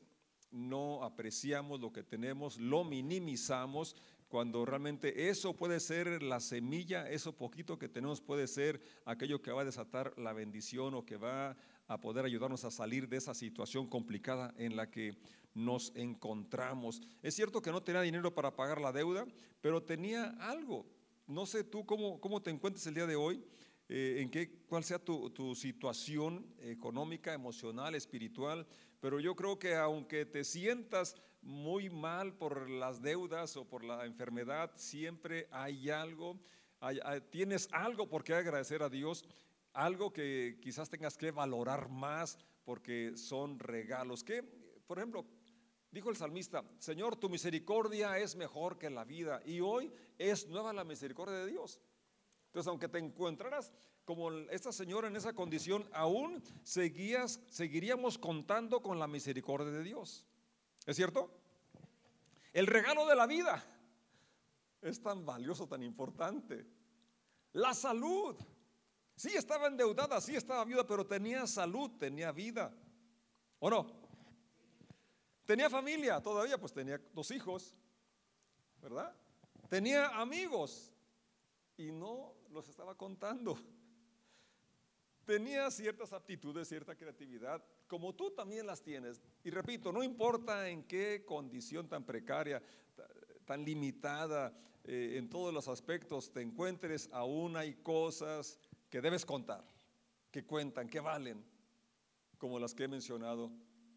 no 0.52 1.04
apreciamos 1.04 1.80
lo 1.82 1.92
que 1.92 2.04
tenemos, 2.04 2.58
lo 2.58 2.84
minimizamos, 2.84 3.96
cuando 4.28 4.66
realmente 4.66 5.30
eso 5.30 5.56
puede 5.56 5.80
ser 5.80 6.24
la 6.24 6.40
semilla, 6.40 7.10
eso 7.10 7.38
poquito 7.38 7.78
que 7.78 7.90
tenemos 7.90 8.22
puede 8.22 8.48
ser 8.48 8.82
aquello 9.06 9.42
que 9.42 9.52
va 9.52 9.62
a 9.62 9.66
desatar 9.66 10.18
la 10.18 10.34
bendición 10.34 10.94
o 10.94 11.06
que 11.06 11.18
va 11.18 11.52
a 11.52 11.58
poder 12.00 12.26
ayudarnos 12.26 12.66
a 12.66 12.72
salir 12.72 13.08
de 13.08 13.18
esa 13.18 13.34
situación 13.34 13.88
complicada 13.88 14.54
en 14.58 14.76
la 14.76 14.90
que 14.90 15.16
nos 15.54 15.92
encontramos. 15.96 17.02
Es 17.22 17.36
cierto 17.36 17.62
que 17.62 17.72
no 17.72 17.82
tenía 17.82 18.02
dinero 18.02 18.34
para 18.34 18.56
pagar 18.56 18.82
la 18.82 18.92
deuda, 18.92 19.26
pero 19.62 19.82
tenía 19.82 20.30
algo. 20.40 20.86
No 21.28 21.46
sé 21.46 21.64
tú 21.64 21.86
cómo, 21.86 22.20
cómo 22.20 22.42
te 22.42 22.52
encuentres 22.52 22.86
el 22.88 22.96
día 22.96 23.08
de 23.08 23.16
hoy, 23.16 23.44
eh, 23.88 24.18
en 24.20 24.30
qué, 24.30 24.64
cuál 24.68 24.84
sea 24.84 25.00
tu, 25.00 25.30
tu 25.30 25.56
situación 25.56 26.46
económica, 26.60 27.34
emocional, 27.34 27.96
espiritual, 27.96 28.68
pero 29.00 29.20
yo 29.20 29.36
creo 29.36 29.58
que 29.58 29.76
aunque 29.76 30.26
te 30.26 30.44
sientas 30.44 31.16
muy 31.46 31.90
mal 31.90 32.34
por 32.34 32.70
las 32.70 33.02
deudas 33.02 33.56
o 33.56 33.66
por 33.68 33.84
la 33.84 34.06
enfermedad, 34.06 34.72
siempre 34.76 35.48
hay 35.52 35.90
algo, 35.92 36.40
tienes 37.30 37.70
algo 37.72 38.10
por 38.10 38.24
qué 38.24 38.34
agradecer 38.34 38.82
a 38.82 38.90
Dios, 38.90 39.24
algo 39.76 40.12
que 40.12 40.58
quizás 40.62 40.90
tengas 40.90 41.18
que 41.18 41.32
valorar 41.32 41.90
más 41.90 42.38
porque 42.64 43.16
son 43.16 43.60
regalos. 43.60 44.24
Que, 44.24 44.42
por 44.88 44.98
ejemplo, 44.98 45.26
Dijo 45.96 46.10
el 46.10 46.18
salmista, 46.18 46.62
Señor, 46.78 47.16
tu 47.16 47.30
misericordia 47.30 48.18
es 48.18 48.36
mejor 48.36 48.78
que 48.78 48.90
la 48.90 49.06
vida 49.06 49.42
y 49.46 49.62
hoy 49.62 49.94
es 50.18 50.46
nueva 50.46 50.74
la 50.74 50.84
misericordia 50.84 51.38
de 51.38 51.48
Dios. 51.48 51.80
Entonces, 52.48 52.68
aunque 52.68 52.90
te 52.90 53.00
encontraras 53.00 53.72
como 54.04 54.30
esta 54.30 54.74
señora 54.74 55.08
en 55.08 55.16
esa 55.16 55.32
condición, 55.32 55.88
aún 55.94 56.44
seguías, 56.64 57.40
seguiríamos 57.48 58.18
contando 58.18 58.82
con 58.82 59.00
la 59.00 59.08
misericordia 59.08 59.72
de 59.72 59.84
Dios. 59.84 60.26
¿Es 60.86 60.98
cierto? 60.98 61.32
El 62.52 62.68
regalo 62.68 63.06
de 63.08 63.16
la 63.16 63.26
vida 63.26 63.64
es 64.82 65.02
tan 65.02 65.26
valioso, 65.26 65.66
tan 65.66 65.82
importante. 65.82 66.66
La 67.54 67.74
salud. 67.74 68.36
Sí 69.16 69.30
estaba 69.36 69.68
endeudada, 69.68 70.20
sí 70.20 70.36
estaba 70.36 70.66
viuda, 70.66 70.86
pero 70.86 71.06
tenía 71.06 71.48
salud, 71.48 71.92
tenía 71.98 72.32
vida. 72.32 72.74
¿O 73.60 73.70
no? 73.70 73.88
Tenía 75.46 75.70
familia 75.70 76.22
todavía, 76.22 76.58
pues 76.58 76.74
tenía 76.74 77.00
dos 77.14 77.32
hijos, 77.32 77.76
¿verdad? 78.82 79.16
Tenía 79.70 80.08
amigos 80.20 80.92
y 81.78 81.92
no 81.92 82.34
los 82.50 82.68
estaba 82.68 82.96
contando. 82.96 83.58
Tenía 85.26 85.72
ciertas 85.72 86.14
aptitudes, 86.14 86.68
cierta 86.68 86.96
creatividad, 86.96 87.64
como 87.88 88.14
tú 88.14 88.32
también 88.32 88.68
las 88.68 88.82
tienes. 88.82 89.22
Y 89.44 89.50
repito, 89.50 89.92
no 89.92 90.04
importa 90.04 90.70
en 90.70 90.84
qué 90.84 91.24
condición 91.26 91.88
tan 91.88 92.06
precaria, 92.06 92.62
tan 93.46 93.64
limitada, 93.64 94.54
eh, 94.84 95.16
en 95.18 95.30
todos 95.30 95.52
los 95.52 95.68
aspectos 95.68 96.32
te 96.32 96.42
encuentres, 96.42 97.10
aún 97.12 97.58
hay 97.58 97.74
cosas 97.74 98.60
que 98.96 99.02
debes 99.02 99.26
contar, 99.26 99.62
que 100.32 100.46
cuentan, 100.46 100.88
que 100.88 101.02
valen, 101.02 101.44
como 102.38 102.58
las 102.58 102.74
que 102.74 102.86
he 102.86 102.88
mencionado 102.88 103.52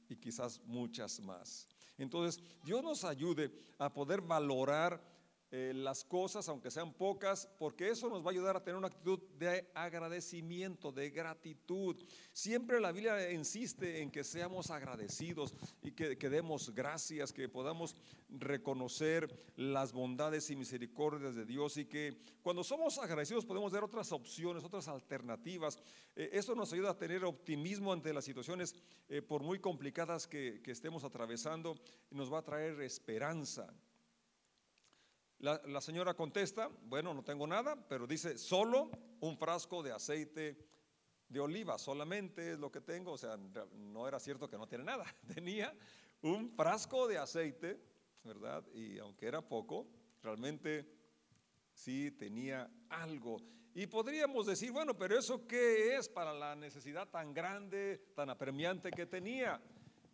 y 0.09 0.17
quizás 0.17 0.61
muchas 0.65 1.21
más. 1.21 1.69
Entonces, 1.99 2.43
Dios 2.65 2.83
nos 2.83 3.05
ayude 3.05 3.53
a 3.79 3.95
poder 3.95 4.21
valorar 4.23 5.01
eh, 5.51 5.73
las 5.75 6.05
cosas, 6.05 6.49
aunque 6.49 6.71
sean 6.71 6.93
pocas, 6.93 7.49
porque 7.59 7.89
eso 7.89 8.09
nos 8.11 8.23
va 8.23 8.29
a 8.29 8.33
ayudar 8.33 8.57
a 8.57 8.63
tener 8.63 8.77
una 8.77 8.89
actitud 8.89 9.19
de 9.39 9.71
agradecimiento, 9.75 10.93
de 10.93 11.09
gratitud. 11.11 11.97
Siempre 12.33 12.81
la 12.81 12.93
Biblia 12.93 13.33
insiste 13.33 14.03
en 14.03 14.11
que 14.11 14.25
seamos 14.25 14.71
agradecidos 14.71 15.55
y 15.83 15.93
que, 15.93 16.19
que 16.19 16.29
demos 16.29 16.75
gracias, 16.75 17.33
que 17.33 17.49
podamos 17.49 17.97
reconocer 18.29 19.35
las 19.57 19.93
bondades 19.93 20.51
y 20.51 20.57
misericordias 20.57 21.35
de 21.35 21.47
Dios 21.47 21.79
y 21.79 21.87
que 21.87 22.19
cuando 22.43 22.63
somos 22.63 22.99
agradecidos 22.99 23.47
podemos 23.47 23.73
dar 23.73 23.85
otras 23.85 24.13
opciones, 24.13 24.65
otras 24.65 24.87
alternativas. 24.89 25.79
Eh, 26.15 26.31
eso 26.33 26.55
nos 26.55 26.73
ayuda 26.73 26.91
a 26.91 26.99
tener 26.99 27.25
optimismo 27.25 27.93
ante 27.93 28.13
las 28.13 28.25
situaciones, 28.25 28.75
eh, 29.09 29.23
por 29.23 29.43
muy 29.43 29.59
complicadas 29.61 30.27
que, 30.27 30.61
que 30.63 30.73
estemos 30.73 31.05
atravesando, 31.05 31.75
y 32.11 32.15
nos 32.15 32.33
va 32.33 32.39
a 32.41 32.45
traer 32.45 32.81
esperanza. 32.83 33.73
La, 35.41 35.81
señora 35.81 36.15
contesta, 36.15 36.69
bueno, 36.83 37.15
no 37.15 37.23
tengo 37.23 37.47
nada, 37.47 37.77
pero 37.89 38.09
dice, 38.09 38.37
solo 38.37 38.91
un 39.21 39.39
frasco 39.39 39.85
de 39.85 39.93
aceite 39.93 40.59
de 41.29 41.39
oliva, 41.39 41.79
solamente 41.79 42.55
es 42.55 42.59
lo 42.59 42.73
que 42.73 42.81
tengo, 42.81 43.13
o 43.13 43.19
sea, 43.19 43.37
no 43.37 44.09
era 44.09 44.19
cierto 44.19 44.49
que 44.49 44.59
no 44.59 44.67
tiene 44.67 44.83
nada, 44.83 45.05
tenía 45.33 45.73
un 46.23 46.51
frasco 46.51 47.07
de 47.07 47.19
aceite, 47.19 47.81
¿verdad? 48.25 48.67
Y 48.75 48.99
aunque 48.99 49.27
era 49.27 49.41
poco, 49.41 49.87
realmente 50.25 50.91
sí 51.73 52.11
tenía 52.11 52.69
algo. 52.89 53.41
Y 53.75 53.87
podríamos 53.87 54.45
decir, 54.45 54.73
bueno, 54.73 54.99
pero 54.99 55.17
eso 55.17 55.47
qué 55.47 55.95
es 55.95 56.09
para 56.09 56.35
la 56.35 56.57
necesidad 56.57 57.09
tan 57.11 57.33
grande, 57.33 58.11
tan 58.17 58.29
apremiante 58.29 58.91
que 58.91 59.07
tenía. 59.07 59.63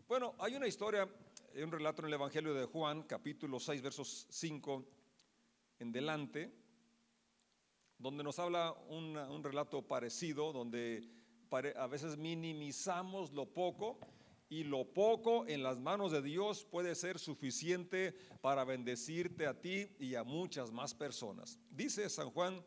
Bueno, 0.07 0.35
hay 0.39 0.55
una 0.55 0.67
historia, 0.67 1.09
un 1.55 1.73
relato 1.73 2.03
en 2.03 2.09
el 2.09 2.15
Evangelio 2.15 2.53
de 2.53 2.67
Juan, 2.67 3.05
capítulo 3.05 3.59
6, 3.59 3.81
versos 3.81 4.27
5 4.29 4.85
en 5.79 5.93
delante, 5.93 6.53
donde 7.99 8.25
nos 8.25 8.39
habla 8.39 8.73
un 8.89 9.43
relato 9.43 9.83
parecido, 9.83 10.53
donde 10.53 11.09
a 11.77 11.87
veces 11.87 12.17
minimizamos 12.17 13.33
lo 13.33 13.47
poco 13.47 13.99
y 14.49 14.65
lo 14.65 14.85
poco 14.93 15.47
en 15.47 15.63
las 15.63 15.79
manos 15.79 16.13
de 16.13 16.23
Dios 16.23 16.65
puede 16.65 16.95
ser 16.95 17.19
suficiente 17.19 18.15
para 18.41 18.65
bendecirte 18.65 19.47
a 19.47 19.61
ti 19.61 19.89
y 19.99 20.15
a 20.15 20.25
muchas 20.25 20.71
más 20.71 20.95
personas. 20.95 21.59
Dice 21.71 22.09
San 22.09 22.31
Juan 22.31 22.63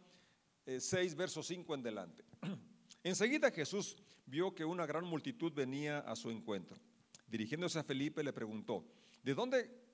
6, 0.66 0.94
eh, 0.94 1.16
verso 1.16 1.44
5 1.44 1.76
en 1.76 1.84
delante. 1.84 2.24
Enseguida 3.04 3.52
Jesús 3.52 3.96
vio 4.26 4.54
que 4.54 4.66
una 4.66 4.86
gran 4.86 5.06
multitud 5.06 5.54
venía 5.54 6.00
a 6.00 6.16
su 6.16 6.30
encuentro. 6.30 6.78
Dirigiéndose 7.28 7.80
a 7.80 7.84
Felipe 7.84 8.24
le 8.24 8.34
preguntó, 8.34 8.86
¿de 9.24 9.34
dónde 9.34 9.87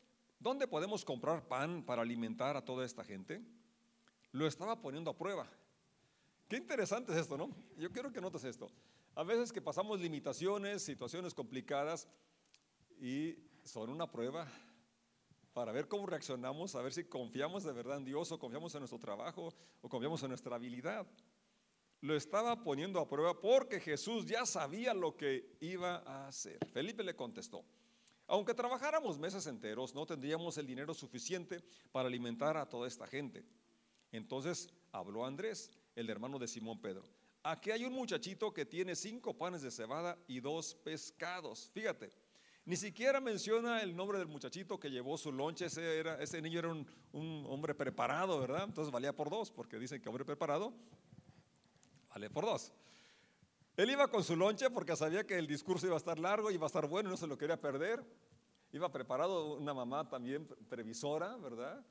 ¿Dónde 0.44 0.68
podemos 0.68 1.06
comprar 1.06 1.48
pan 1.48 1.84
para 1.86 2.02
alimentar 2.02 2.58
a 2.58 2.66
toda 2.66 2.86
esta 2.86 3.02
gente? 3.06 3.42
Lo 4.34 4.46
estaba 4.46 4.82
poniendo 4.82 5.10
a 5.10 5.18
prueba. 5.18 5.48
Qué 6.50 6.58
interesante 6.58 7.14
es 7.14 7.20
esto, 7.20 7.38
¿no? 7.38 7.50
Yo 7.78 7.90
quiero 7.94 8.12
que 8.12 8.20
notes 8.20 8.44
esto. 8.44 8.70
A 9.16 9.24
veces 9.24 9.54
que 9.54 9.62
pasamos 9.62 10.02
limitaciones, 10.02 10.84
situaciones 10.84 11.34
complicadas 11.34 12.10
y 13.00 13.38
son 13.64 13.90
una 13.90 14.12
prueba 14.12 14.46
para 15.54 15.72
ver 15.72 15.88
cómo 15.88 16.08
reaccionamos, 16.08 16.76
a 16.76 16.82
ver 16.82 16.92
si 16.92 17.06
confiamos 17.06 17.64
de 17.64 17.72
verdad 17.72 17.96
en 17.96 18.04
Dios 18.04 18.30
o 18.34 18.38
confiamos 18.38 18.76
en 18.76 18.82
nuestro 18.82 19.00
trabajo 19.00 19.54
o 19.82 19.88
confiamos 19.88 20.24
en 20.24 20.28
nuestra 20.28 20.58
habilidad. 20.58 21.08
Lo 22.02 22.18
estaba 22.18 22.62
poniendo 22.66 23.00
a 23.00 23.08
prueba 23.08 23.40
porque 23.40 23.80
Jesús 23.80 24.26
ya 24.26 24.46
sabía 24.46 24.94
lo 24.94 25.16
que 25.16 25.56
iba 25.62 26.04
a 26.06 26.28
hacer. 26.28 26.60
Felipe 26.74 27.02
le 27.02 27.16
contestó, 27.16 27.64
aunque 28.28 28.54
trabajáramos 28.54 29.18
meses 29.20 29.48
enteros, 29.48 29.94
no 29.94 30.06
tendríamos 30.06 30.58
el 30.58 30.68
dinero 30.68 30.94
suficiente 30.94 31.64
para 31.92 32.08
alimentar 32.08 32.58
a 32.58 32.68
toda 32.68 32.88
esta 32.88 33.08
gente. 33.08 33.44
Entonces 34.12 34.70
habló 34.92 35.26
Andrés, 35.26 35.72
el 35.96 36.10
hermano 36.10 36.40
de 36.40 36.48
Simón 36.48 36.80
Pedro. 36.80 37.04
Aquí 37.44 37.72
hay 37.72 37.84
un 37.84 37.94
muchachito 37.94 38.54
que 38.54 38.66
tiene 38.66 38.96
cinco 38.96 39.38
panes 39.38 39.62
de 39.62 39.72
cebada 39.72 40.18
y 40.28 40.40
dos 40.40 40.76
pescados. 40.76 41.70
Fíjate, 41.74 42.12
ni 42.66 42.78
siquiera 42.78 43.20
menciona 43.20 43.82
el 43.82 43.94
nombre 43.94 44.18
del 44.18 44.28
muchachito 44.28 44.80
que 44.80 44.90
llevó 44.90 45.18
su 45.18 45.32
lonche. 45.32 45.66
Ese, 45.66 46.00
era, 46.00 46.22
ese 46.22 46.42
niño 46.42 46.60
era 46.60 46.70
un, 46.70 46.88
un, 47.12 47.46
hombre 47.50 47.76
preparado, 47.76 48.40
¿verdad? 48.40 48.64
Entonces 48.64 48.92
valía 48.92 49.14
por 49.14 49.30
dos, 49.30 49.52
porque 49.52 49.78
dicen 49.78 50.02
que 50.02 50.08
hombre 50.08 50.24
preparado 50.24 50.74
vale 52.10 52.30
por 52.30 52.46
dos. 52.46 52.72
Él 53.76 53.90
iba 53.90 54.08
con 54.08 54.24
su 54.24 54.36
lonche 54.36 54.70
porque 54.70 54.96
sabía 54.96 55.26
que 55.26 55.38
el 55.38 55.48
discurso 55.48 55.88
iba 55.88 55.96
a 55.96 55.98
estar 55.98 56.20
largo, 56.20 56.52
iba 56.52 56.66
a 56.66 56.68
estar 56.68 56.88
bueno 56.88 57.10
no 57.10 57.18
se 57.18 57.28
lo 57.28 57.38
quería 57.38 57.60
perder. 57.60 58.04
Iba 58.72 58.92
preparado 58.92 59.56
una 59.56 59.74
mamá 59.74 60.08
también 60.10 60.48
previsora, 60.70 61.38
¿verdad? 61.38 61.84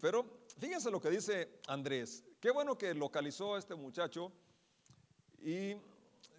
Pero 0.00 0.44
fíjense 0.58 0.90
lo 0.90 1.00
que 1.00 1.10
dice 1.10 1.60
Andrés. 1.68 2.24
Qué 2.40 2.50
bueno 2.50 2.76
que 2.76 2.94
localizó 2.94 3.54
a 3.54 3.58
este 3.58 3.74
muchacho 3.74 4.32
y 5.40 5.76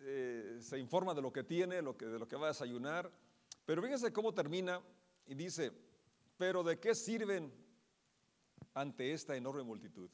eh, 0.02 0.58
se 0.62 0.78
informa 0.78 1.14
de 1.14 1.22
lo 1.22 1.32
que 1.32 1.44
tiene, 1.44 1.76
de 1.76 1.82
lo 1.82 1.96
que 1.96 2.36
va 2.36 2.48
a 2.48 2.50
desayunar. 2.50 3.10
Pero 3.66 3.82
fíjense 3.82 4.12
cómo 4.12 4.34
termina 4.34 4.82
y 5.26 5.36
dice, 5.36 5.72
pero 6.38 6.64
¿de 6.64 6.80
qué 6.80 6.94
sirven 6.94 7.52
ante 8.74 9.14
esta 9.14 9.36
enorme 9.36 9.64
multitud? 9.64 10.10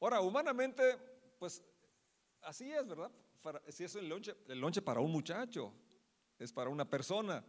Ahora, 0.00 0.20
humanamente, 0.20 0.96
pues 1.38 1.62
Así 2.42 2.70
es, 2.70 2.86
¿verdad? 2.86 3.10
si 3.68 3.84
es 3.84 3.94
el 3.96 4.08
lonche, 4.08 4.34
el 4.48 4.60
lonche 4.60 4.82
para 4.82 5.00
un 5.00 5.10
muchacho, 5.10 5.72
es 6.38 6.52
para 6.52 6.70
una 6.70 6.88
persona, 6.88 7.44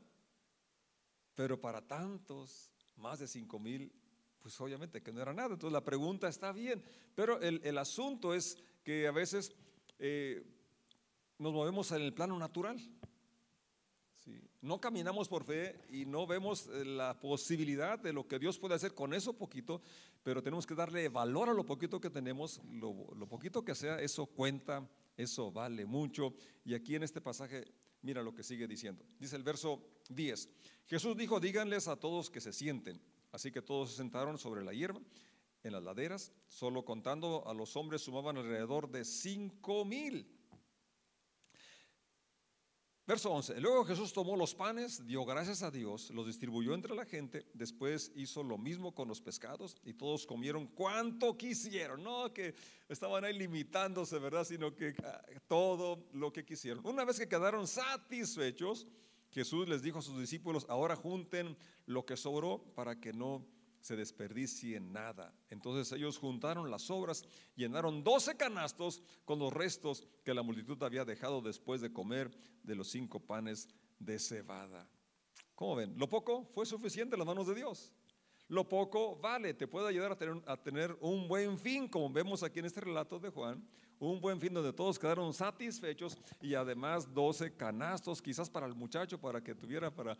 pero 1.35 1.59
para 1.59 1.81
tantos, 1.81 2.71
más 2.97 3.19
de 3.19 3.27
cinco 3.27 3.59
mil, 3.59 3.91
pues 4.39 4.59
obviamente 4.59 5.01
que 5.01 5.11
no 5.11 5.21
era 5.21 5.33
nada. 5.33 5.53
Entonces 5.53 5.73
la 5.73 5.83
pregunta 5.83 6.27
está 6.27 6.51
bien, 6.51 6.83
pero 7.15 7.39
el, 7.41 7.77
asunto 7.77 8.33
es 8.33 8.57
que 8.83 9.07
a 9.07 9.11
veces 9.11 9.53
eh, 9.99 10.43
nos 11.37 11.53
movemos 11.53 11.91
en 11.91 12.01
el 12.01 12.13
plano 12.13 12.37
natural. 12.37 12.79
No 14.61 14.79
caminamos 14.79 15.27
por 15.27 15.43
fe 15.43 15.79
y 15.89 16.05
no 16.05 16.27
vemos 16.27 16.67
eh, 16.67 16.85
la 16.85 17.19
posibilidad 17.19 17.97
de 17.97 18.13
lo 18.13 18.27
que 18.27 18.37
Dios 18.37 18.59
puede 18.59 18.75
hacer 18.75 18.93
con 18.93 19.13
eso 19.13 19.33
poquito, 19.33 19.81
pero 20.23 20.43
tenemos 20.43 20.67
que 20.67 20.75
darle 20.75 21.09
valor 21.09 21.49
a 21.49 21.53
lo 21.53 21.65
poquito 21.65 21.99
que 21.99 22.11
tenemos, 22.11 22.61
lo, 22.69 23.27
poquito 23.27 23.65
que 23.65 23.73
sea, 23.73 23.99
eso 23.99 24.27
cuenta, 24.27 24.87
eso 25.17 25.51
vale 25.51 25.85
mucho. 25.85 26.35
Y 26.63 26.75
aquí 26.75 26.95
en 26.95 27.03
este 27.03 27.21
pasaje, 27.21 27.65
mira 28.03 28.21
lo 28.21 28.35
que 28.35 28.43
sigue 28.43 28.67
diciendo. 28.67 29.03
Dice 29.19 29.35
el 29.35 29.43
verso 29.43 29.81
10, 30.09 30.49
Jesús 30.85 31.17
dijo, 31.17 31.39
díganles 31.39 31.87
a 31.87 31.95
todos 31.95 32.29
que 32.29 32.41
se 32.41 32.53
sienten. 32.53 33.01
Así 33.31 33.51
que 33.51 33.61
todos 33.61 33.91
se 33.91 33.97
sentaron 33.97 34.37
sobre 34.37 34.63
la 34.63 34.73
hierba 34.73 35.01
en 35.63 35.73
las 35.73 35.83
laderas, 35.83 36.31
solo 36.47 36.85
contando 36.85 37.47
a 37.47 37.53
los 37.53 37.75
hombres 37.75 38.01
sumaban 38.01 38.37
alrededor 38.37 38.89
de 38.91 39.05
cinco 39.05 39.85
mil. 39.85 40.27
Verso 43.11 43.29
11. 43.29 43.59
Luego 43.59 43.83
Jesús 43.83 44.13
tomó 44.13 44.37
los 44.37 44.55
panes, 44.55 45.05
dio 45.05 45.25
gracias 45.25 45.63
a 45.63 45.69
Dios, 45.69 46.11
los 46.11 46.27
distribuyó 46.27 46.73
entre 46.73 46.95
la 46.95 47.03
gente, 47.03 47.45
después 47.53 48.09
hizo 48.15 48.41
lo 48.41 48.57
mismo 48.57 48.95
con 48.95 49.09
los 49.09 49.19
pescados 49.19 49.75
y 49.83 49.95
todos 49.95 50.25
comieron 50.25 50.65
cuanto 50.65 51.37
quisieron. 51.37 52.03
No 52.03 52.31
que 52.31 52.55
estaban 52.87 53.25
ahí 53.25 53.37
limitándose, 53.37 54.17
¿verdad? 54.17 54.45
Sino 54.45 54.73
que 54.77 54.95
ah, 55.03 55.21
todo 55.49 56.07
lo 56.13 56.31
que 56.31 56.45
quisieron. 56.45 56.87
Una 56.87 57.03
vez 57.03 57.19
que 57.19 57.27
quedaron 57.27 57.67
satisfechos, 57.67 58.87
Jesús 59.31 59.67
les 59.67 59.81
dijo 59.81 59.99
a 59.99 60.01
sus 60.01 60.17
discípulos, 60.17 60.65
ahora 60.69 60.95
junten 60.95 61.57
lo 61.87 62.05
que 62.05 62.15
sobró 62.15 62.63
para 62.75 63.01
que 63.01 63.11
no 63.11 63.45
se 63.81 63.95
desperdicie 63.95 64.79
nada. 64.79 65.33
Entonces 65.49 65.91
ellos 65.91 66.17
juntaron 66.17 66.71
las 66.71 66.83
sobras, 66.83 67.25
llenaron 67.55 68.03
doce 68.03 68.37
canastos 68.37 69.01
con 69.25 69.39
los 69.39 69.51
restos 69.51 70.07
que 70.23 70.33
la 70.33 70.43
multitud 70.43 70.81
había 70.83 71.03
dejado 71.03 71.41
después 71.41 71.81
de 71.81 71.91
comer 71.91 72.31
de 72.63 72.75
los 72.75 72.89
cinco 72.89 73.19
panes 73.19 73.67
de 73.99 74.19
cebada. 74.19 74.87
¿Cómo 75.55 75.75
ven? 75.75 75.97
Lo 75.97 76.07
poco 76.07 76.45
fue 76.53 76.65
suficiente 76.65 77.15
en 77.15 77.19
las 77.19 77.27
manos 77.27 77.47
de 77.47 77.55
Dios. 77.55 77.91
Lo 78.47 78.67
poco 78.67 79.15
vale, 79.15 79.53
te 79.53 79.67
puede 79.67 79.87
ayudar 79.87 80.11
a 80.11 80.17
tener, 80.17 80.41
a 80.45 80.57
tener 80.57 80.97
un 80.99 81.27
buen 81.27 81.57
fin, 81.57 81.87
como 81.87 82.09
vemos 82.09 82.43
aquí 82.43 82.59
en 82.59 82.65
este 82.65 82.81
relato 82.81 83.17
de 83.17 83.29
Juan, 83.29 83.65
un 83.97 84.19
buen 84.19 84.41
fin 84.41 84.53
donde 84.53 84.73
todos 84.73 84.99
quedaron 84.99 85.33
satisfechos 85.33 86.17
y 86.41 86.55
además 86.55 87.13
12 87.13 87.55
canastos, 87.55 88.21
quizás 88.21 88.49
para 88.49 88.65
el 88.65 88.75
muchacho, 88.75 89.19
para 89.21 89.41
que 89.41 89.55
tuviera 89.55 89.93
para 89.93 90.17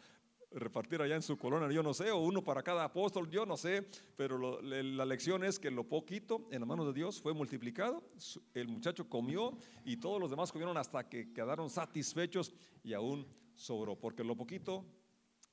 repartir 0.51 1.01
allá 1.01 1.15
en 1.15 1.21
su 1.21 1.37
colonia, 1.37 1.71
yo 1.71 1.81
no 1.83 1.93
sé, 1.93 2.11
o 2.11 2.17
uno 2.17 2.43
para 2.43 2.61
cada 2.61 2.83
apóstol, 2.83 3.29
yo 3.29 3.45
no 3.45 3.57
sé, 3.57 3.87
pero 4.15 4.61
la 4.61 5.05
lección 5.05 5.43
es 5.43 5.59
que 5.59 5.71
lo 5.71 5.87
poquito 5.87 6.47
en 6.51 6.59
las 6.59 6.67
manos 6.67 6.87
de 6.87 6.93
Dios 6.93 7.21
fue 7.21 7.33
multiplicado, 7.33 8.03
el 8.53 8.67
muchacho 8.67 9.07
comió 9.07 9.57
y 9.85 9.97
todos 9.97 10.19
los 10.19 10.29
demás 10.29 10.51
comieron 10.51 10.77
hasta 10.77 11.07
que 11.07 11.31
quedaron 11.33 11.69
satisfechos 11.69 12.53
y 12.83 12.93
aún 12.93 13.25
sobró, 13.55 13.95
porque 13.95 14.23
lo 14.23 14.35
poquito 14.35 14.85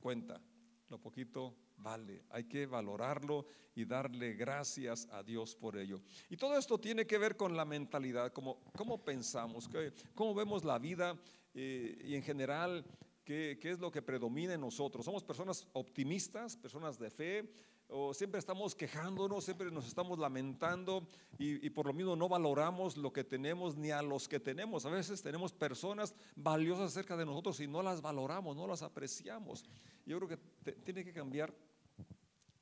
cuenta, 0.01 0.41
lo 0.89 0.99
poquito 0.99 1.57
vale. 1.77 2.25
Hay 2.31 2.45
que 2.45 2.67
valorarlo 2.67 3.47
y 3.75 3.85
darle 3.85 4.35
gracias 4.35 5.09
a 5.13 5.23
Dios 5.23 5.55
por 5.55 5.77
ello. 5.77 6.01
Y 6.29 6.37
todo 6.37 6.57
esto 6.57 6.79
tiene 6.79 7.07
que 7.07 7.19
ver 7.19 7.37
con 7.37 7.57
la 7.57 7.65
mentalidad, 7.65 8.33
cómo, 8.33 8.61
cómo 8.77 9.05
pensamos, 9.05 9.69
cómo 10.15 10.35
vemos 10.35 10.65
la 10.65 10.79
vida 10.79 11.17
eh, 11.55 11.99
y 12.05 12.15
en 12.15 12.23
general 12.23 12.85
qué, 13.29 13.59
qué 13.61 13.71
es 13.71 13.79
lo 13.79 13.91
que 13.91 14.01
predomina 14.01 14.55
en 14.55 14.61
nosotros. 14.63 15.05
Somos 15.05 15.23
personas 15.23 15.67
optimistas, 15.75 16.57
personas 16.57 16.99
de 16.99 17.11
fe, 17.11 17.53
o 17.87 18.15
siempre 18.15 18.39
estamos 18.39 18.75
quejándonos, 18.75 19.45
siempre 19.45 19.71
nos 19.71 19.87
estamos 19.87 20.19
lamentando 20.19 21.07
y, 21.39 21.69
por 21.71 21.87
lo 21.87 21.93
mismo 21.93 22.17
no 22.17 22.27
valoramos 22.27 22.97
lo 22.97 23.13
que 23.13 23.25
tenemos 23.25 23.77
ni 23.77 23.91
a 23.91 24.01
los 24.01 24.29
que 24.29 24.41
tenemos. 24.41 24.87
A 24.87 24.91
veces 24.91 25.21
tenemos 25.21 25.53
personas 25.53 26.15
valiosas 26.37 26.91
cerca 26.95 27.19
de 27.19 27.27
nosotros 27.27 27.61
y 27.61 27.67
no 27.67 27.83
las 27.83 28.01
valoramos, 28.01 28.57
no 28.57 28.67
las 28.67 28.81
apreciamos. 28.81 29.63
Yo 30.07 30.19
creo 30.19 30.29
que 30.29 30.73
tiene 30.73 31.05
que 31.05 31.13
cambiar 31.13 31.55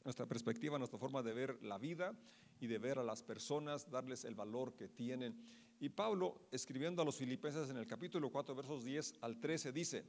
nuestra 0.04 0.26
perspectiva, 0.26 0.78
nuestra 0.78 0.98
forma 0.98 1.22
de 1.22 1.32
ver 1.32 1.62
la 1.62 1.78
vida 1.78 2.12
y 2.58 2.66
de 2.66 2.78
ver 2.78 2.98
a 2.98 3.04
las 3.04 3.22
personas, 3.22 3.88
darles 3.88 4.24
el 4.24 4.34
valor 4.34 4.74
que 4.74 4.88
tienen. 4.88 5.36
Y 5.78 5.90
Pablo, 5.90 6.40
escribiendo 6.50 7.02
a 7.02 7.04
los 7.04 7.16
filipenses 7.16 7.70
en 7.70 7.76
el 7.76 7.86
capítulo 7.86 8.30
4, 8.30 8.54
versos 8.54 8.84
10 8.84 9.14
al 9.20 9.38
13, 9.38 9.72
dice, 9.72 10.04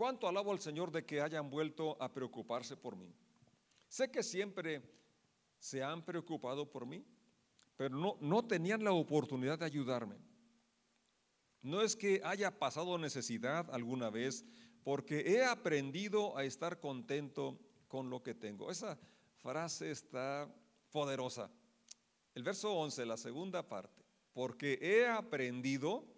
¿cuánto 0.00 0.26
alabo 0.26 0.50
al 0.50 0.60
Señor 0.60 0.90
de 0.90 1.04
que 1.04 1.20
hayan 1.20 1.50
vuelto 1.50 2.02
a 2.02 2.10
preocuparse 2.10 2.74
por 2.74 2.96
mí? 2.96 3.12
Sé 3.86 4.10
que 4.10 4.22
siempre 4.22 4.80
se 5.58 5.82
han 5.82 6.02
preocupado 6.02 6.64
por 6.70 6.86
mí, 6.86 7.04
pero 7.76 7.94
no, 7.94 8.16
no 8.18 8.42
tenían 8.42 8.82
la 8.82 8.92
oportunidad 8.92 9.58
de 9.58 9.66
ayudarme. 9.66 10.16
No 11.60 11.82
es 11.82 11.96
que 11.96 12.22
haya 12.24 12.58
pasado 12.58 12.96
necesidad 12.96 13.68
alguna 13.74 14.08
vez, 14.08 14.46
porque 14.84 15.20
he 15.20 15.44
aprendido 15.44 16.34
a 16.34 16.44
estar 16.44 16.80
contento 16.80 17.60
con 17.86 18.08
lo 18.08 18.22
que 18.22 18.32
tengo. 18.32 18.70
Esa 18.70 18.98
frase 19.42 19.90
está 19.90 20.50
poderosa. 20.90 21.50
El 22.34 22.42
verso 22.42 22.72
11, 22.72 23.04
la 23.04 23.18
segunda 23.18 23.68
parte, 23.68 24.02
porque 24.32 24.78
he 24.80 25.06
aprendido 25.06 26.09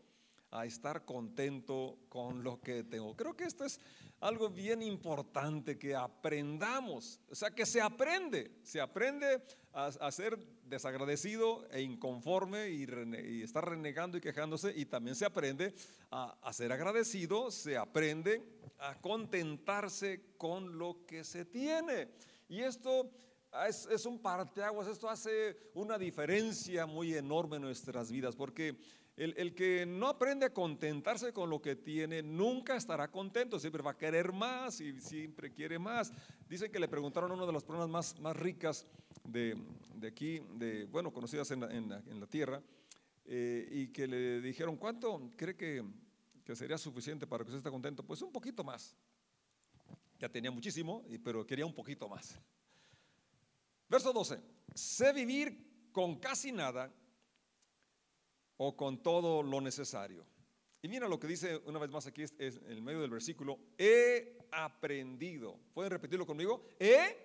a 0.53 0.67
estar 0.67 1.05
contento 1.05 1.99
con 2.09 2.45
lo 2.45 2.61
que 2.61 2.85
tengo. 2.85 3.17
Creo 3.17 3.35
que 3.35 3.45
esto 3.45 3.65
es 3.65 3.81
algo 4.21 4.51
bien 4.51 4.83
importante 4.83 5.79
que 5.79 5.97
aprendamos, 5.97 7.19
o 7.29 7.35
sea, 7.35 7.51
que 7.51 7.67
se 7.67 7.81
aprende, 7.81 8.53
se 8.63 8.81
aprende 8.81 9.43
a, 9.73 10.13
ser 10.13 10.39
desagradecido 10.65 11.67
e 11.71 11.81
inconforme 11.81 12.69
y, 12.69 13.43
estar 13.43 13.69
renegando 13.69 14.19
y 14.19 14.21
quejándose 14.21 14.73
y 14.77 14.85
también 14.85 15.17
se 15.17 15.25
aprende 15.25 15.75
a, 16.11 16.53
ser 16.53 16.71
agradecido, 16.71 17.51
se 17.51 17.77
aprende 17.77 18.43
a 18.79 19.01
contentarse 19.01 20.35
con 20.37 20.79
lo 20.79 21.05
que 21.07 21.25
se 21.25 21.47
tiene. 21.47 22.11
Y 22.49 22.61
esto 22.61 23.11
es, 23.67 23.87
es 23.87 24.05
un 24.05 24.21
parteaguas, 24.21 24.87
esto 24.87 25.09
hace 25.09 25.57
una 25.75 25.99
diferencia 25.99 26.85
muy 26.87 27.15
enorme 27.15 27.57
en 27.57 27.63
nuestras 27.63 28.13
vidas, 28.13 28.37
porque 28.37 28.77
el, 29.17 29.55
que 29.55 29.85
no 29.85 30.09
aprende 30.09 30.47
a 30.47 30.55
contentarse 30.55 31.33
con 31.33 31.51
lo 31.51 31.61
que 31.61 31.77
tiene, 31.77 32.23
nunca 32.23 32.77
estará 32.77 33.11
contento, 33.11 33.59
siempre 33.59 33.83
va 33.83 33.93
a 33.93 33.99
querer 33.99 34.33
más 34.33 34.81
y 34.81 35.01
siempre 35.01 35.53
quiere 35.53 35.79
más. 35.79 36.13
Dicen 36.49 36.73
que 36.73 36.79
le 36.79 36.89
preguntaron 36.89 37.31
a 37.31 37.35
una 37.35 37.47
de 37.47 37.53
las 37.53 37.63
personas 37.63 37.89
más, 37.89 38.19
más 38.21 38.35
ricas 38.37 38.87
de, 39.25 39.57
aquí, 40.07 40.41
de, 40.55 40.87
bueno, 40.87 41.13
conocidas 41.13 41.51
en 41.51 41.61
la, 41.61 42.27
tierra, 42.27 42.63
eh, 43.27 43.69
y 43.71 43.89
que 43.89 44.07
le 44.07 44.41
dijeron, 44.41 44.77
¿cuánto 44.77 45.31
cree 45.37 45.57
que, 45.57 45.85
que 46.45 46.57
sería 46.57 46.79
suficiente 46.79 47.27
para 47.27 47.45
que 47.45 47.51
usted 47.51 47.59
esté 47.59 47.71
contento? 47.71 48.03
Pues 48.03 48.23
un 48.23 48.33
poquito 48.33 48.65
más. 48.65 48.97
Ya 50.19 50.29
tenía 50.29 50.51
muchísimo, 50.51 51.05
pero 51.23 51.47
quería 51.47 51.67
un 51.67 51.75
poquito 51.75 52.09
más. 52.09 52.39
Verso 53.89 54.13
12, 54.13 54.41
sé 54.75 55.13
vivir 55.13 55.91
con 55.93 56.19
casi 56.19 56.51
nada 56.51 56.91
o 58.57 58.77
con 58.77 59.03
todo 59.03 59.43
lo 59.43 59.61
necesario. 59.61 60.25
Y 60.83 60.89
mira 60.89 61.09
lo 61.09 61.19
que 61.19 61.29
dice 61.29 61.63
una 61.67 61.79
vez 61.79 61.91
más 61.91 62.07
aquí 62.07 62.23
es, 62.23 62.35
en 62.39 62.67
el 62.67 62.83
medio 62.83 63.01
del 63.01 63.11
versículo, 63.11 63.59
he 63.79 64.39
aprendido. 64.51 65.59
¿Pueden 65.73 65.93
repetirlo 65.93 66.27
conmigo? 66.27 66.65
He 66.79 67.17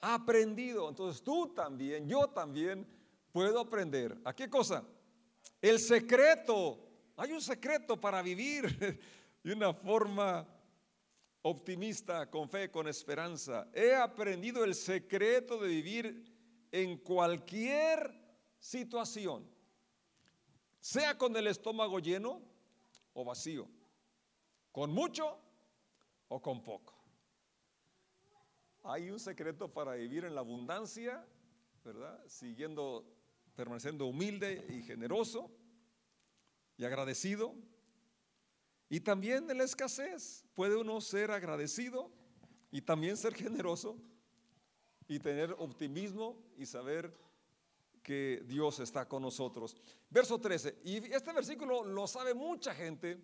aprendido. 0.00 0.88
Entonces 0.88 1.22
tú 1.22 1.54
también, 1.54 2.08
yo 2.08 2.26
también 2.28 2.84
puedo 3.30 3.60
aprender. 3.60 4.18
¿A 4.24 4.34
qué 4.34 4.50
cosa? 4.50 4.84
El 5.62 5.78
secreto. 5.78 6.84
Hay 7.16 7.32
un 7.32 7.40
secreto 7.40 8.00
para 8.00 8.20
vivir 8.20 9.00
de 9.44 9.52
una 9.52 9.72
forma 9.72 10.46
optimista, 11.42 12.28
con 12.28 12.48
fe, 12.48 12.68
con 12.68 12.88
esperanza. 12.88 13.68
He 13.72 13.94
aprendido 13.94 14.64
el 14.64 14.74
secreto 14.74 15.58
de 15.60 15.68
vivir 15.68 16.68
en 16.72 16.98
cualquier 16.98 18.12
situación 18.58 19.57
sea 20.88 21.18
con 21.18 21.36
el 21.36 21.46
estómago 21.48 21.98
lleno 21.98 22.40
o 23.12 23.22
vacío, 23.22 23.68
con 24.72 24.90
mucho 24.90 25.38
o 26.28 26.40
con 26.40 26.62
poco. 26.62 26.94
Hay 28.84 29.10
un 29.10 29.20
secreto 29.20 29.70
para 29.70 29.96
vivir 29.96 30.24
en 30.24 30.34
la 30.34 30.40
abundancia, 30.40 31.26
¿verdad? 31.84 32.18
Siguiendo, 32.26 33.04
permaneciendo 33.54 34.06
humilde 34.06 34.64
y 34.70 34.82
generoso 34.82 35.50
y 36.78 36.86
agradecido. 36.86 37.54
Y 38.88 39.00
también 39.00 39.50
en 39.50 39.58
la 39.58 39.64
escasez 39.64 40.46
puede 40.54 40.76
uno 40.76 41.02
ser 41.02 41.30
agradecido 41.32 42.10
y 42.70 42.80
también 42.80 43.18
ser 43.18 43.34
generoso 43.34 43.98
y 45.06 45.18
tener 45.18 45.54
optimismo 45.58 46.42
y 46.56 46.64
saber 46.64 47.14
que 48.08 48.42
Dios 48.46 48.80
está 48.80 49.06
con 49.06 49.20
nosotros. 49.20 49.76
Verso 50.08 50.40
13, 50.40 50.78
y 50.82 50.96
este 51.12 51.30
versículo 51.30 51.84
lo 51.84 52.06
sabe 52.06 52.32
mucha 52.32 52.74
gente, 52.74 53.22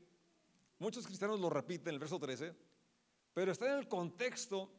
muchos 0.79 1.07
cristianos 1.07 1.41
lo 1.41 1.49
repiten, 1.49 1.95
el 1.95 1.99
verso 1.99 2.19
13, 2.19 2.55
pero 3.33 3.51
está 3.51 3.73
en 3.73 3.79
el 3.79 3.89
contexto 3.89 4.71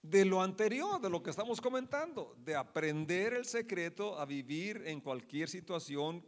de 0.00 0.24
lo 0.24 0.40
anterior, 0.40 1.00
de 1.00 1.10
lo 1.10 1.20
que 1.20 1.30
estamos 1.30 1.60
comentando, 1.60 2.36
de 2.44 2.54
aprender 2.54 3.34
el 3.34 3.44
secreto 3.44 4.20
a 4.20 4.24
vivir 4.24 4.84
en 4.86 5.00
cualquier 5.00 5.48
situación 5.48 6.24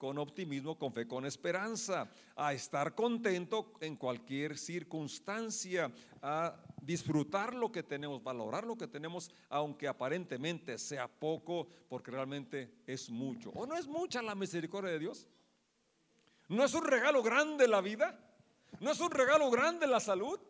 con 0.00 0.16
optimismo, 0.16 0.78
con 0.78 0.94
fe, 0.94 1.06
con 1.06 1.26
esperanza, 1.26 2.10
a 2.34 2.54
estar 2.54 2.94
contento 2.94 3.74
en 3.80 3.96
cualquier 3.96 4.56
circunstancia, 4.56 5.92
a 6.22 6.56
disfrutar 6.80 7.52
lo 7.52 7.70
que 7.70 7.82
tenemos, 7.82 8.22
valorar 8.22 8.64
lo 8.64 8.78
que 8.78 8.88
tenemos, 8.88 9.30
aunque 9.50 9.86
aparentemente 9.86 10.78
sea 10.78 11.06
poco, 11.06 11.68
porque 11.90 12.12
realmente 12.12 12.72
es 12.86 13.10
mucho. 13.10 13.50
¿O 13.50 13.66
no 13.66 13.76
es 13.76 13.86
mucha 13.86 14.22
la 14.22 14.34
misericordia 14.34 14.90
de 14.90 15.00
Dios? 15.00 15.28
¿No 16.48 16.64
es 16.64 16.72
un 16.72 16.86
regalo 16.86 17.22
grande 17.22 17.68
la 17.68 17.82
vida? 17.82 18.18
¿No 18.80 18.92
es 18.92 19.00
un 19.00 19.10
regalo 19.10 19.50
grande 19.50 19.86
la 19.86 20.00
salud? 20.00 20.40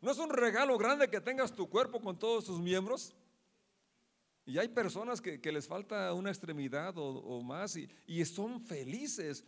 ¿No 0.00 0.12
es 0.12 0.18
un 0.18 0.30
regalo 0.30 0.78
grande 0.78 1.10
que 1.10 1.20
tengas 1.20 1.52
tu 1.52 1.68
cuerpo 1.68 2.00
con 2.00 2.18
todos 2.18 2.46
sus 2.46 2.58
miembros? 2.58 3.14
Y 4.46 4.58
hay 4.58 4.68
personas 4.68 5.20
que, 5.22 5.52
les 5.52 5.66
falta 5.66 6.12
una 6.12 6.30
extremidad 6.30 6.94
o, 6.96 7.42
más 7.42 7.76
y, 7.76 8.24
son 8.24 8.60
felices. 8.60 9.44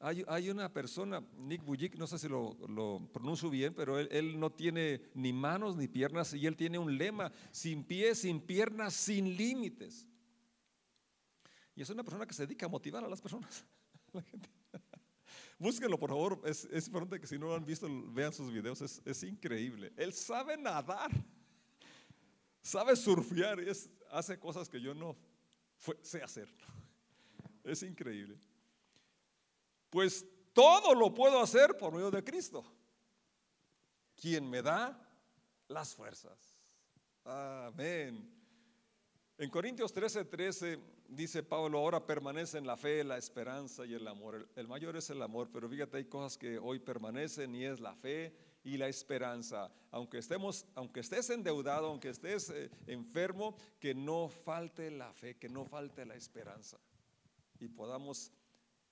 Hay, 0.00 0.50
una 0.50 0.72
persona, 0.72 1.22
Nick 1.36 1.64
Bujik, 1.64 1.96
no 1.96 2.06
sé 2.06 2.18
si 2.18 2.28
lo, 2.28 3.08
pronuncio 3.12 3.48
bien, 3.48 3.74
pero 3.74 3.98
él, 3.98 4.38
no 4.38 4.50
tiene 4.50 5.02
ni 5.14 5.32
manos 5.32 5.76
ni 5.76 5.86
piernas 5.86 6.34
y 6.34 6.46
él 6.46 6.56
tiene 6.56 6.78
un 6.78 6.98
lema, 6.98 7.32
sin 7.52 7.84
pies, 7.84 8.18
sin 8.20 8.40
piernas, 8.40 8.94
sin 8.94 9.36
límites. 9.36 10.08
Y 11.76 11.82
es 11.82 11.90
una 11.90 12.02
persona 12.02 12.26
que 12.26 12.34
se 12.34 12.46
dedica 12.46 12.66
a 12.66 12.68
motivar 12.68 13.04
a 13.04 13.08
las 13.08 13.20
personas. 13.20 13.64
Búsquenlo, 15.58 15.98
por 15.98 16.10
favor. 16.10 16.40
Es, 16.44 16.64
es 16.72 16.86
importante 16.88 17.20
que 17.20 17.26
si 17.26 17.38
no 17.38 17.46
lo 17.46 17.54
han 17.54 17.64
visto, 17.64 17.88
vean 18.12 18.32
sus 18.32 18.52
videos. 18.52 18.80
Es, 18.80 19.00
es 19.04 19.22
increíble. 19.22 19.92
Él 19.96 20.12
sabe 20.12 20.56
nadar. 20.56 21.10
Sabe 22.64 22.96
surfear, 22.96 23.60
es, 23.60 23.90
hace 24.10 24.38
cosas 24.38 24.68
que 24.68 24.80
yo 24.80 24.94
no 24.94 25.16
sé 26.02 26.22
hacer. 26.22 26.48
Es 27.62 27.82
increíble. 27.82 28.38
Pues 29.88 30.26
todo 30.52 30.94
lo 30.94 31.14
puedo 31.14 31.40
hacer 31.40 31.78
por 31.78 31.94
medio 31.94 32.10
de 32.10 32.22
Cristo, 32.22 32.62
quien 34.14 34.50
me 34.50 34.60
da 34.60 35.00
las 35.68 35.94
fuerzas. 35.94 36.60
Amén. 37.24 38.30
En 39.38 39.48
Corintios 39.48 39.94
13, 39.94 40.26
13 40.26 40.78
dice 41.08 41.42
Pablo, 41.42 41.78
ahora 41.78 42.06
permanece 42.06 42.58
en 42.58 42.66
la 42.66 42.76
fe, 42.76 43.02
la 43.02 43.16
esperanza 43.16 43.86
y 43.86 43.94
el 43.94 44.06
amor. 44.06 44.46
El, 44.56 44.68
mayor 44.68 44.96
es 44.96 45.08
el 45.08 45.22
amor, 45.22 45.48
pero 45.50 45.68
fíjate, 45.68 45.96
hay 45.96 46.04
cosas 46.04 46.36
que 46.36 46.58
hoy 46.58 46.78
permanecen 46.80 47.54
y 47.54 47.64
es 47.64 47.80
la 47.80 47.94
fe 47.94 48.36
y 48.64 48.78
la 48.78 48.88
esperanza. 48.88 49.70
Aunque, 49.90 50.18
estemos, 50.18 50.66
aunque 50.74 51.00
estés 51.00 51.30
endeudado, 51.30 51.86
aunque 51.88 52.08
estés 52.08 52.50
eh, 52.50 52.70
enfermo, 52.86 53.56
que 53.78 53.94
no 53.94 54.28
falte 54.28 54.90
la 54.90 55.12
fe, 55.12 55.36
que 55.36 55.48
no 55.48 55.64
falte 55.66 56.04
la 56.06 56.16
esperanza. 56.16 56.78
Y 57.60 57.68
podamos 57.68 58.32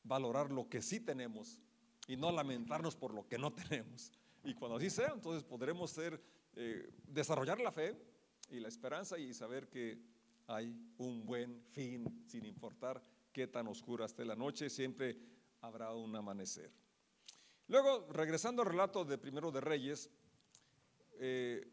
valorar 0.04 0.50
lo 0.50 0.68
que 0.68 0.82
sí 0.82 1.00
tenemos 1.00 1.58
y 2.06 2.16
no 2.16 2.30
lamentarnos 2.30 2.94
por 2.94 3.14
lo 3.14 3.26
que 3.26 3.38
no 3.38 3.52
tenemos. 3.68 4.12
Y 4.44 4.54
cuando 4.54 4.76
así 4.76 4.90
sea, 4.90 5.12
entonces 5.14 5.42
podremos 5.42 5.96
eh, 6.54 6.90
desarrollar 7.08 7.60
la 7.60 7.72
fe 7.72 7.96
y 8.50 8.60
la 8.60 8.68
esperanza 8.68 9.18
y 9.18 9.32
saber 9.32 9.68
que 9.68 9.98
hay 10.48 10.76
un 10.98 11.24
buen 11.24 11.62
fin, 11.70 12.24
sin 12.26 12.44
importar 12.44 13.02
qué 13.32 13.46
tan 13.46 13.68
oscura 13.68 14.04
esté 14.04 14.24
la 14.24 14.36
noche, 14.36 14.68
siempre 14.68 15.16
habrá 15.60 15.94
un 15.94 16.14
amanecer. 16.14 16.70
Luego, 17.72 18.06
regresando 18.12 18.60
al 18.60 18.68
relato 18.68 19.02
de 19.02 19.16
Primero 19.16 19.50
de 19.50 19.62
Reyes, 19.62 20.10
eh, 21.14 21.66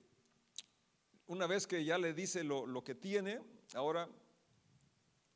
una 1.27 1.45
vez 1.45 1.67
que 1.67 1.83
ya 1.83 1.97
le 1.97 2.13
dice 2.13 2.41
lo, 2.41 2.65
lo 2.65 2.85
que 2.85 2.95
tiene, 2.95 3.41
ahora 3.73 4.07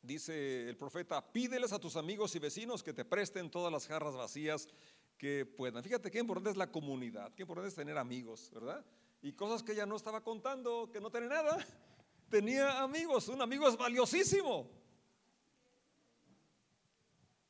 dice 0.02 0.70
el 0.70 0.78
profeta, 0.78 1.34
pídeles 1.34 1.74
a 1.74 1.80
tus 1.80 1.98
amigos 1.98 2.34
y 2.36 2.40
vecinos 2.40 2.82
que 2.82 2.94
te 2.94 3.04
presten 3.04 3.52
todas 3.52 3.74
las 3.74 3.88
jarras 3.88 4.16
vacías 4.16 4.70
que 5.18 5.46
puedan. 5.46 5.84
Fíjate 5.84 6.10
qué 6.10 6.20
importante 6.20 6.52
es 6.52 6.56
la 6.56 6.72
comunidad, 6.72 7.34
qué 7.34 7.42
importante 7.42 7.68
es 7.68 7.76
tener 7.76 7.98
amigos, 7.98 8.50
¿verdad? 8.54 8.86
Y 9.22 9.34
cosas 9.34 9.64
que 9.64 9.74
ella 9.74 9.86
no 9.86 9.98
estaba 9.98 10.24
contando, 10.24 10.90
que 10.90 11.02
no 11.02 11.12
tiene 11.12 11.28
nada. 11.28 11.58
Tenía 12.30 12.82
amigos, 12.82 13.28
un 13.28 13.42
amigo 13.42 13.68
es 13.68 13.76
valiosísimo. 13.76 14.72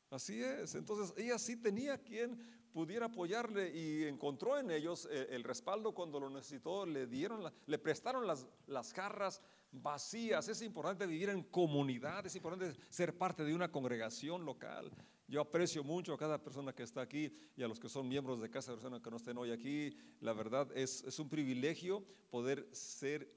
Así 0.09 0.41
es, 0.41 0.73
entonces 0.73 1.13
ella 1.15 1.37
sí 1.37 1.55
tenía 1.57 1.99
quien 1.99 2.62
pudiera 2.73 3.05
apoyarle 3.05 3.71
y 3.73 4.03
encontró 4.05 4.57
en 4.57 4.71
ellos 4.71 5.07
eh, 5.11 5.27
el 5.29 5.43
respaldo 5.43 5.93
cuando 5.93 6.19
lo 6.19 6.29
necesitó, 6.29 6.85
le 6.85 7.05
dieron, 7.05 7.51
le 7.67 7.77
prestaron 7.77 8.25
las, 8.25 8.47
las 8.67 8.91
jarras 8.93 9.41
vacías. 9.71 10.47
Es 10.49 10.61
importante 10.61 11.05
vivir 11.05 11.29
en 11.29 11.43
comunidad, 11.43 12.25
es 12.25 12.35
importante 12.35 12.73
ser 12.89 13.17
parte 13.17 13.43
de 13.43 13.53
una 13.53 13.71
congregación 13.71 14.43
local. 14.43 14.91
Yo 15.27 15.41
aprecio 15.41 15.83
mucho 15.83 16.13
a 16.13 16.17
cada 16.17 16.43
persona 16.43 16.73
que 16.73 16.83
está 16.83 17.01
aquí 17.01 17.31
y 17.55 17.63
a 17.63 17.67
los 17.67 17.79
que 17.79 17.89
son 17.89 18.07
miembros 18.07 18.41
de 18.41 18.49
Casa 18.49 18.71
de 18.71 18.77
Persona 18.77 19.01
que 19.01 19.09
no 19.09 19.17
estén 19.17 19.37
hoy 19.37 19.51
aquí. 19.51 19.95
La 20.19 20.33
verdad 20.33 20.67
es, 20.75 21.03
es 21.03 21.17
un 21.19 21.29
privilegio 21.29 22.03
poder 22.29 22.67
ser, 22.71 23.31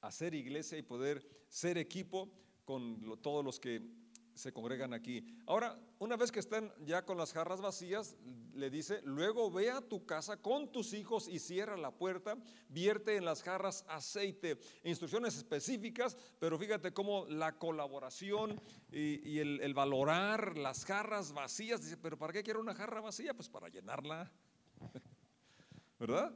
hacer 0.00 0.34
iglesia 0.34 0.78
y 0.78 0.82
poder 0.82 1.26
ser 1.48 1.78
equipo 1.78 2.28
con 2.64 3.20
todos 3.22 3.44
los 3.44 3.60
que 3.60 4.01
se 4.34 4.52
congregan 4.52 4.94
aquí. 4.94 5.24
Ahora, 5.46 5.78
una 5.98 6.16
vez 6.16 6.32
que 6.32 6.40
están 6.40 6.72
ya 6.84 7.04
con 7.04 7.18
las 7.18 7.32
jarras 7.32 7.60
vacías, 7.60 8.16
le 8.54 8.70
dice, 8.70 9.00
luego 9.04 9.50
ve 9.50 9.70
a 9.70 9.80
tu 9.80 10.04
casa 10.04 10.36
con 10.36 10.70
tus 10.70 10.92
hijos 10.92 11.28
y 11.28 11.38
cierra 11.38 11.76
la 11.76 11.90
puerta, 11.90 12.36
vierte 12.68 13.16
en 13.16 13.24
las 13.24 13.42
jarras 13.42 13.84
aceite, 13.88 14.58
instrucciones 14.84 15.36
específicas, 15.36 16.16
pero 16.38 16.58
fíjate 16.58 16.92
cómo 16.92 17.26
la 17.26 17.58
colaboración 17.58 18.60
y, 18.90 19.38
el, 19.38 19.60
el, 19.60 19.74
valorar 19.74 20.56
las 20.58 20.84
jarras 20.84 21.32
vacías, 21.32 21.82
dice, 21.82 21.96
pero 21.96 22.18
¿para 22.18 22.32
qué 22.32 22.42
quiero 22.42 22.60
una 22.60 22.74
jarra 22.74 23.00
vacía? 23.00 23.34
Pues 23.34 23.48
para 23.48 23.68
llenarla, 23.68 24.30
¿verdad? 25.98 26.34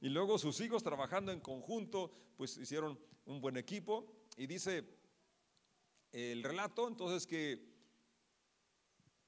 Y 0.00 0.08
luego 0.08 0.38
sus 0.38 0.60
hijos 0.60 0.82
trabajando 0.82 1.32
en 1.32 1.40
conjunto, 1.40 2.10
pues 2.36 2.58
hicieron 2.58 2.98
un 3.26 3.40
buen 3.40 3.56
equipo 3.56 4.06
y 4.36 4.46
dice, 4.46 4.84
el 6.14 6.44
relato, 6.44 6.86
entonces 6.86 7.26
que 7.26 7.60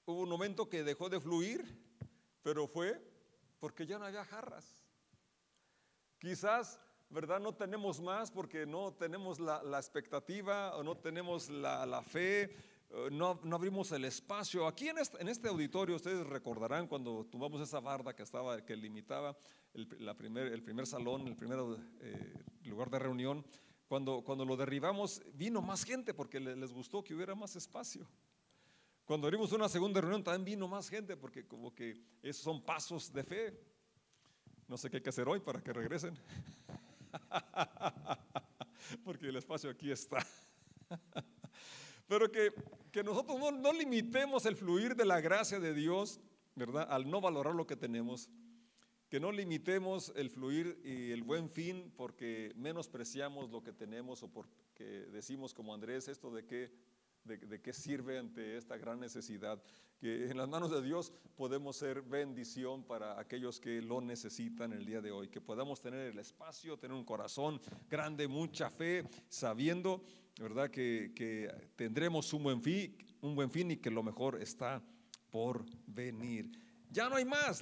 hubo 0.04 0.20
un 0.20 0.28
momento 0.28 0.68
que 0.68 0.84
dejó 0.84 1.08
de 1.08 1.20
fluir, 1.20 1.64
pero 2.42 2.68
fue 2.68 3.02
porque 3.58 3.86
ya 3.86 3.98
no 3.98 4.04
había 4.04 4.24
jarras. 4.24 4.86
Quizás, 6.18 6.80
¿verdad? 7.10 7.40
No 7.40 7.54
tenemos 7.54 8.00
más 8.00 8.30
porque 8.30 8.66
no 8.66 8.94
tenemos 8.94 9.40
la, 9.40 9.60
expectativa 9.78 10.76
o 10.76 10.84
no 10.84 10.96
tenemos 10.96 11.50
la, 11.50 12.02
fe, 12.02 12.54
no, 13.10 13.40
no, 13.42 13.56
abrimos 13.56 13.90
el 13.90 14.04
espacio. 14.04 14.68
Aquí 14.68 14.88
en 14.88 14.98
este, 14.98 15.20
en 15.20 15.28
este, 15.28 15.48
auditorio 15.48 15.96
ustedes 15.96 16.24
recordarán 16.24 16.86
cuando 16.86 17.26
tomamos 17.26 17.60
esa 17.60 17.80
barda 17.80 18.14
que 18.14 18.22
estaba, 18.22 18.64
que 18.64 18.76
limitaba 18.76 19.36
el, 19.74 19.88
la 19.98 20.14
primer, 20.14 20.52
el 20.52 20.62
primer 20.62 20.86
salón, 20.86 21.26
el 21.26 21.36
primer 21.36 21.58
eh, 22.00 22.32
lugar 22.62 22.90
de 22.90 23.00
reunión, 23.00 23.44
cuando, 23.88 24.22
cuando 24.22 24.44
lo 24.44 24.56
derribamos, 24.56 25.22
vino 25.34 25.62
más 25.62 25.84
gente 25.84 26.12
porque 26.12 26.40
les 26.40 26.72
gustó 26.72 27.04
que 27.04 27.14
hubiera 27.14 27.34
más 27.34 27.54
espacio. 27.56 28.06
Cuando 29.04 29.28
abrimos 29.28 29.52
una 29.52 29.68
segunda 29.68 30.00
reunión, 30.00 30.24
también 30.24 30.44
vino 30.44 30.66
más 30.66 30.88
gente 30.88 31.16
porque 31.16 31.46
como 31.46 31.72
que 31.72 32.02
esos 32.22 32.42
son 32.42 32.60
pasos 32.60 33.12
de 33.12 33.22
fe. 33.22 33.60
No 34.66 34.76
sé 34.76 34.90
qué 34.90 34.96
hay 34.96 35.02
que 35.02 35.10
hacer 35.10 35.28
hoy 35.28 35.38
para 35.38 35.62
que 35.62 35.72
regresen. 35.72 36.18
porque 39.04 39.28
el 39.28 39.36
espacio 39.36 39.70
aquí 39.70 39.92
está. 39.92 40.26
Pero 42.08 42.30
que, 42.30 42.52
que 42.90 43.04
nosotros 43.04 43.38
no, 43.38 43.52
no 43.52 43.72
limitemos 43.72 44.44
el 44.46 44.56
fluir 44.56 44.96
de 44.96 45.04
la 45.04 45.20
gracia 45.20 45.60
de 45.60 45.72
Dios, 45.72 46.18
¿verdad? 46.56 46.88
Al 46.90 47.08
no 47.08 47.20
valorar 47.20 47.54
lo 47.54 47.66
que 47.66 47.76
tenemos 47.76 48.28
que 49.08 49.20
no 49.20 49.30
limitemos 49.30 50.12
el 50.16 50.30
fluir 50.30 50.80
y 50.84 51.12
el 51.12 51.22
buen 51.22 51.48
fin 51.48 51.92
porque 51.96 52.52
menospreciamos 52.56 53.50
lo 53.50 53.62
que 53.62 53.72
tenemos 53.72 54.22
o 54.22 54.28
porque 54.28 55.06
decimos 55.12 55.54
como 55.54 55.72
Andrés 55.72 56.08
esto 56.08 56.30
de 56.30 56.44
qué, 56.44 56.72
de, 57.24 57.60
qué 57.60 57.72
sirve 57.72 58.18
ante 58.18 58.56
esta 58.56 58.76
gran 58.76 58.98
necesidad. 58.98 59.62
Que 59.98 60.26
en 60.28 60.36
las 60.36 60.48
manos 60.48 60.70
de 60.70 60.82
Dios 60.82 61.12
podemos 61.36 61.76
ser 61.76 62.02
bendición 62.02 62.82
para 62.82 63.18
aquellos 63.18 63.60
que 63.60 63.80
lo 63.80 64.00
necesitan 64.00 64.72
el 64.72 64.84
día 64.84 65.00
de 65.00 65.12
hoy. 65.12 65.28
Que 65.28 65.40
podamos 65.40 65.80
tener 65.80 66.08
el 66.08 66.18
espacio, 66.18 66.76
tener 66.76 66.96
un 66.96 67.04
corazón 67.04 67.60
grande, 67.88 68.28
mucha 68.28 68.70
fe, 68.70 69.04
sabiendo, 69.28 70.02
¿verdad? 70.38 70.70
Que, 70.70 71.12
que 71.14 71.48
tendremos 71.76 72.32
un 72.32 72.42
buen 72.42 72.60
fin, 72.60 72.96
un 73.20 73.34
buen 73.36 73.50
fin 73.50 73.70
y 73.70 73.76
que 73.76 73.90
lo 73.90 74.02
mejor 74.02 74.42
está 74.42 74.82
por 75.30 75.64
venir 75.86 76.65
ya 76.96 77.10
no 77.10 77.16
hay 77.16 77.26
más. 77.26 77.60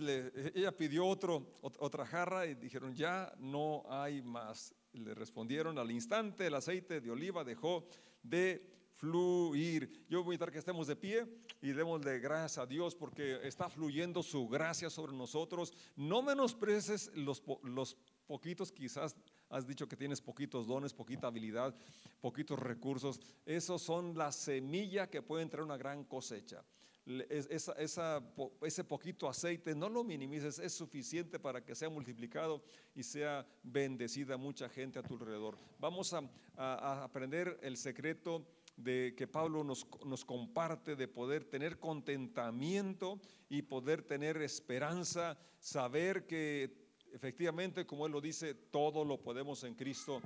ella 0.54 0.70
pidió 0.70 1.04
otro, 1.04 1.44
otra 1.60 2.06
jarra 2.06 2.46
y 2.46 2.54
dijeron, 2.54 2.94
ya 2.94 3.34
no 3.40 3.82
hay 3.88 4.22
más. 4.22 4.72
Le 4.92 5.12
respondieron 5.12 5.76
al 5.76 5.90
instante, 5.90 6.46
el 6.46 6.54
aceite 6.54 7.00
de 7.00 7.10
oliva 7.10 7.42
dejó 7.42 7.84
de 8.22 8.64
fluir. 8.94 10.06
Yo 10.08 10.22
voy 10.22 10.34
a 10.34 10.34
invitar 10.34 10.52
que 10.52 10.60
estemos 10.60 10.86
de 10.86 10.94
pie 10.94 11.26
y 11.60 11.72
demos 11.72 12.00
de 12.02 12.20
gracias 12.20 12.58
a 12.58 12.66
Dios 12.66 12.94
porque 12.94 13.40
está 13.42 13.68
fluyendo 13.68 14.22
su 14.22 14.46
gracia 14.46 14.88
sobre 14.88 15.16
nosotros. 15.16 15.72
No 15.96 16.22
menospreces 16.22 17.10
los, 17.16 17.42
los 17.64 17.96
poquitos, 18.28 18.70
quizás 18.70 19.16
has 19.50 19.66
dicho 19.66 19.88
que 19.88 19.96
tienes 19.96 20.20
poquitos 20.20 20.68
dones, 20.68 20.94
poquita 20.94 21.26
habilidad, 21.26 21.74
poquitos 22.20 22.56
recursos. 22.56 23.20
Esos 23.44 23.82
son 23.82 24.16
la 24.16 24.30
semilla 24.30 25.10
que 25.10 25.22
puede 25.22 25.44
traer 25.46 25.64
una 25.64 25.76
gran 25.76 26.04
cosecha 26.04 26.64
ese 27.06 28.84
poquito 28.84 29.28
aceite, 29.28 29.74
no 29.74 29.88
lo 29.88 30.04
minimices, 30.04 30.58
es 30.58 30.72
suficiente 30.72 31.38
para 31.38 31.62
que 31.62 31.74
sea 31.74 31.90
multiplicado 31.90 32.62
y 32.94 33.02
sea 33.02 33.46
bendecida 33.62 34.36
mucha 34.36 34.68
gente 34.68 34.98
a 34.98 35.02
tu 35.02 35.14
alrededor. 35.14 35.58
Vamos 35.78 36.14
a, 36.14 36.22
aprender 37.04 37.58
el 37.62 37.76
secreto 37.76 38.46
de 38.76 39.14
que 39.16 39.26
Pablo 39.26 39.64
nos, 39.64 39.84
comparte 40.24 40.96
de 40.96 41.08
poder 41.08 41.44
tener 41.44 41.78
contentamiento 41.78 43.20
y 43.48 43.62
poder 43.62 44.02
tener 44.02 44.36
esperanza, 44.38 45.38
saber 45.58 46.26
que 46.26 46.84
efectivamente, 47.12 47.86
como 47.86 48.06
él 48.06 48.12
lo 48.12 48.20
dice, 48.20 48.54
todo 48.54 49.04
lo 49.04 49.20
podemos 49.20 49.62
en 49.64 49.74
Cristo 49.74 50.20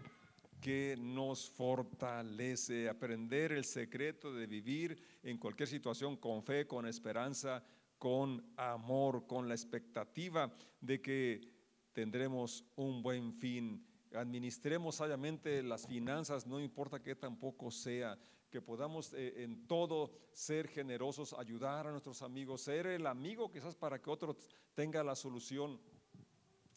que 0.61 0.97
nos 0.99 1.49
fortalece, 1.49 2.89
aprender 2.89 3.53
el 3.53 3.65
secreto 3.65 4.33
de 4.33 4.47
vivir 4.47 5.01
en 5.23 5.39
cualquier 5.39 5.69
situación 5.69 6.17
con 6.17 6.43
fe, 6.43 6.67
con 6.67 6.87
esperanza, 6.87 7.63
con 7.99 8.45
amor, 8.57 9.27
con 9.27 9.49
la 9.49 9.55
expectativa 9.55 10.53
de 10.81 11.01
que 11.01 11.41
tendremos 11.93 12.65
un 12.77 13.03
buen 13.03 13.33
fin. 13.35 13.85
Administremos 14.15 14.97
sabiamente 14.97 15.63
las 15.63 15.87
finanzas, 15.87 16.47
no 16.47 16.61
importa 16.61 17.03
que 17.03 17.15
tampoco 17.15 17.71
sea, 17.71 18.19
que 18.51 18.63
podamos 18.63 19.13
eh, 19.13 19.43
en 19.45 19.67
todo 19.67 20.11
ser 20.33 20.69
generosos, 20.69 21.35
ayudar 21.35 21.87
a 21.87 21.91
nuestros 21.91 22.23
amigos, 22.23 22.63
ser 22.63 22.87
el 22.87 23.07
amigo 23.07 23.51
quizás 23.51 23.77
para 23.77 24.01
que 24.01 24.11
otro 24.11 24.37
tenga 24.75 25.05
la 25.05 25.15
solución. 25.15 25.79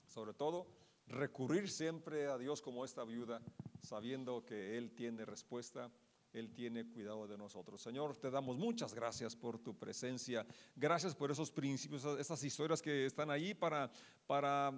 Sobre 0.05 0.33
todo, 0.33 0.67
recurrir 1.07 1.69
siempre 1.69 2.27
a 2.27 2.37
Dios 2.37 2.61
como 2.61 2.83
esta 2.83 3.05
viuda 3.05 3.41
sabiendo 3.81 4.45
que 4.45 4.77
Él 4.77 4.91
tiene 4.91 5.25
respuesta. 5.25 5.91
Él 6.33 6.53
tiene 6.53 6.87
cuidado 6.87 7.27
de 7.27 7.37
nosotros. 7.37 7.81
Señor, 7.81 8.15
te 8.15 8.31
damos 8.31 8.57
muchas 8.57 8.93
gracias 8.93 9.35
por 9.35 9.59
tu 9.59 9.77
presencia. 9.77 10.45
Gracias 10.75 11.13
por 11.13 11.29
esos 11.29 11.51
principios, 11.51 12.05
esas 12.17 12.41
historias 12.43 12.81
que 12.81 13.05
están 13.05 13.29
ahí 13.29 13.53
para, 13.53 13.91
para 14.27 14.71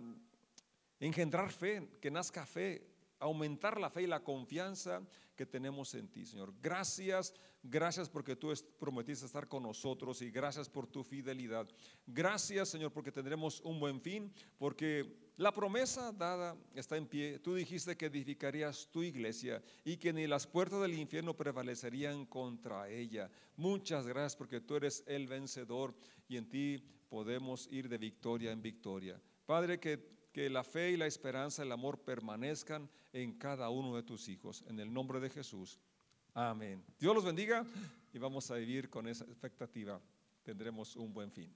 engendrar 0.99 1.51
fe, 1.51 1.87
que 2.01 2.09
nazca 2.09 2.45
fe, 2.45 2.87
aumentar 3.19 3.79
la 3.79 3.89
fe 3.89 4.03
y 4.03 4.07
la 4.07 4.23
confianza 4.23 5.01
que 5.35 5.45
tenemos 5.45 5.93
en 5.95 6.07
ti, 6.07 6.25
Señor. 6.25 6.53
Gracias, 6.61 7.33
gracias 7.61 8.09
porque 8.09 8.35
tú 8.35 8.51
prometiste 8.79 9.25
estar 9.25 9.47
con 9.47 9.63
nosotros 9.63 10.21
y 10.21 10.31
gracias 10.31 10.69
por 10.69 10.87
tu 10.87 11.03
fidelidad. 11.03 11.67
Gracias, 12.05 12.69
Señor, 12.69 12.91
porque 12.91 13.11
tendremos 13.11 13.61
un 13.61 13.79
buen 13.79 14.01
fin, 14.01 14.33
porque 14.57 15.22
la 15.38 15.52
promesa 15.52 16.12
dada 16.12 16.56
está 16.76 16.98
en 16.98 17.08
pie. 17.08 17.39
Tú 17.39 17.56
dijiste 17.56 17.98
que 17.98 18.08
edificarías 18.08 18.88
tu 18.91 19.04
iglesia 19.04 19.62
y 19.84 19.98
que 19.98 20.13
ni 20.13 20.28
las 20.28 20.46
puertas 20.48 20.82
del 20.82 20.93
infierno 20.93 21.36
prevalecerían 21.36 22.26
contra 22.26 22.89
ella. 22.89 23.30
Muchas 23.56 24.08
gracias 24.08 24.36
porque 24.36 24.62
tú 24.62 24.76
eres 24.76 25.04
el 25.08 25.28
vencedor 25.28 25.96
y 26.28 26.38
en 26.38 26.50
ti 26.50 26.84
podemos 27.10 27.67
ir 27.72 27.89
de 27.89 27.98
victoria 27.98 28.52
en 28.52 28.62
victoria. 28.62 29.22
Padre, 29.46 29.80
que 29.80 30.13
que 30.34 30.50
la 30.50 30.63
fe 30.63 30.91
y 30.91 30.98
la 30.98 31.06
esperanza, 31.06 31.62
el 31.62 31.72
amor 31.72 32.00
permanezcan 32.00 32.89
en 33.13 33.38
cada 33.38 33.69
uno 33.69 33.96
de 33.96 34.02
tus 34.02 34.28
hijos. 34.28 34.63
En 34.67 34.80
el 34.80 34.91
nombre 34.91 35.19
de 35.19 35.30
Jesús. 35.30 35.80
Amén. 36.34 36.84
Dios 37.00 37.13
los 37.13 37.24
bendiga 37.24 37.63
y 38.12 38.17
vamos 38.17 38.50
a 38.50 38.56
vivir 38.56 38.89
con 38.89 39.08
esa 39.08 39.24
expectativa. 39.26 40.02
Tendremos 40.41 40.96
un 40.96 41.13
buen 41.13 41.32
fin. 41.32 41.54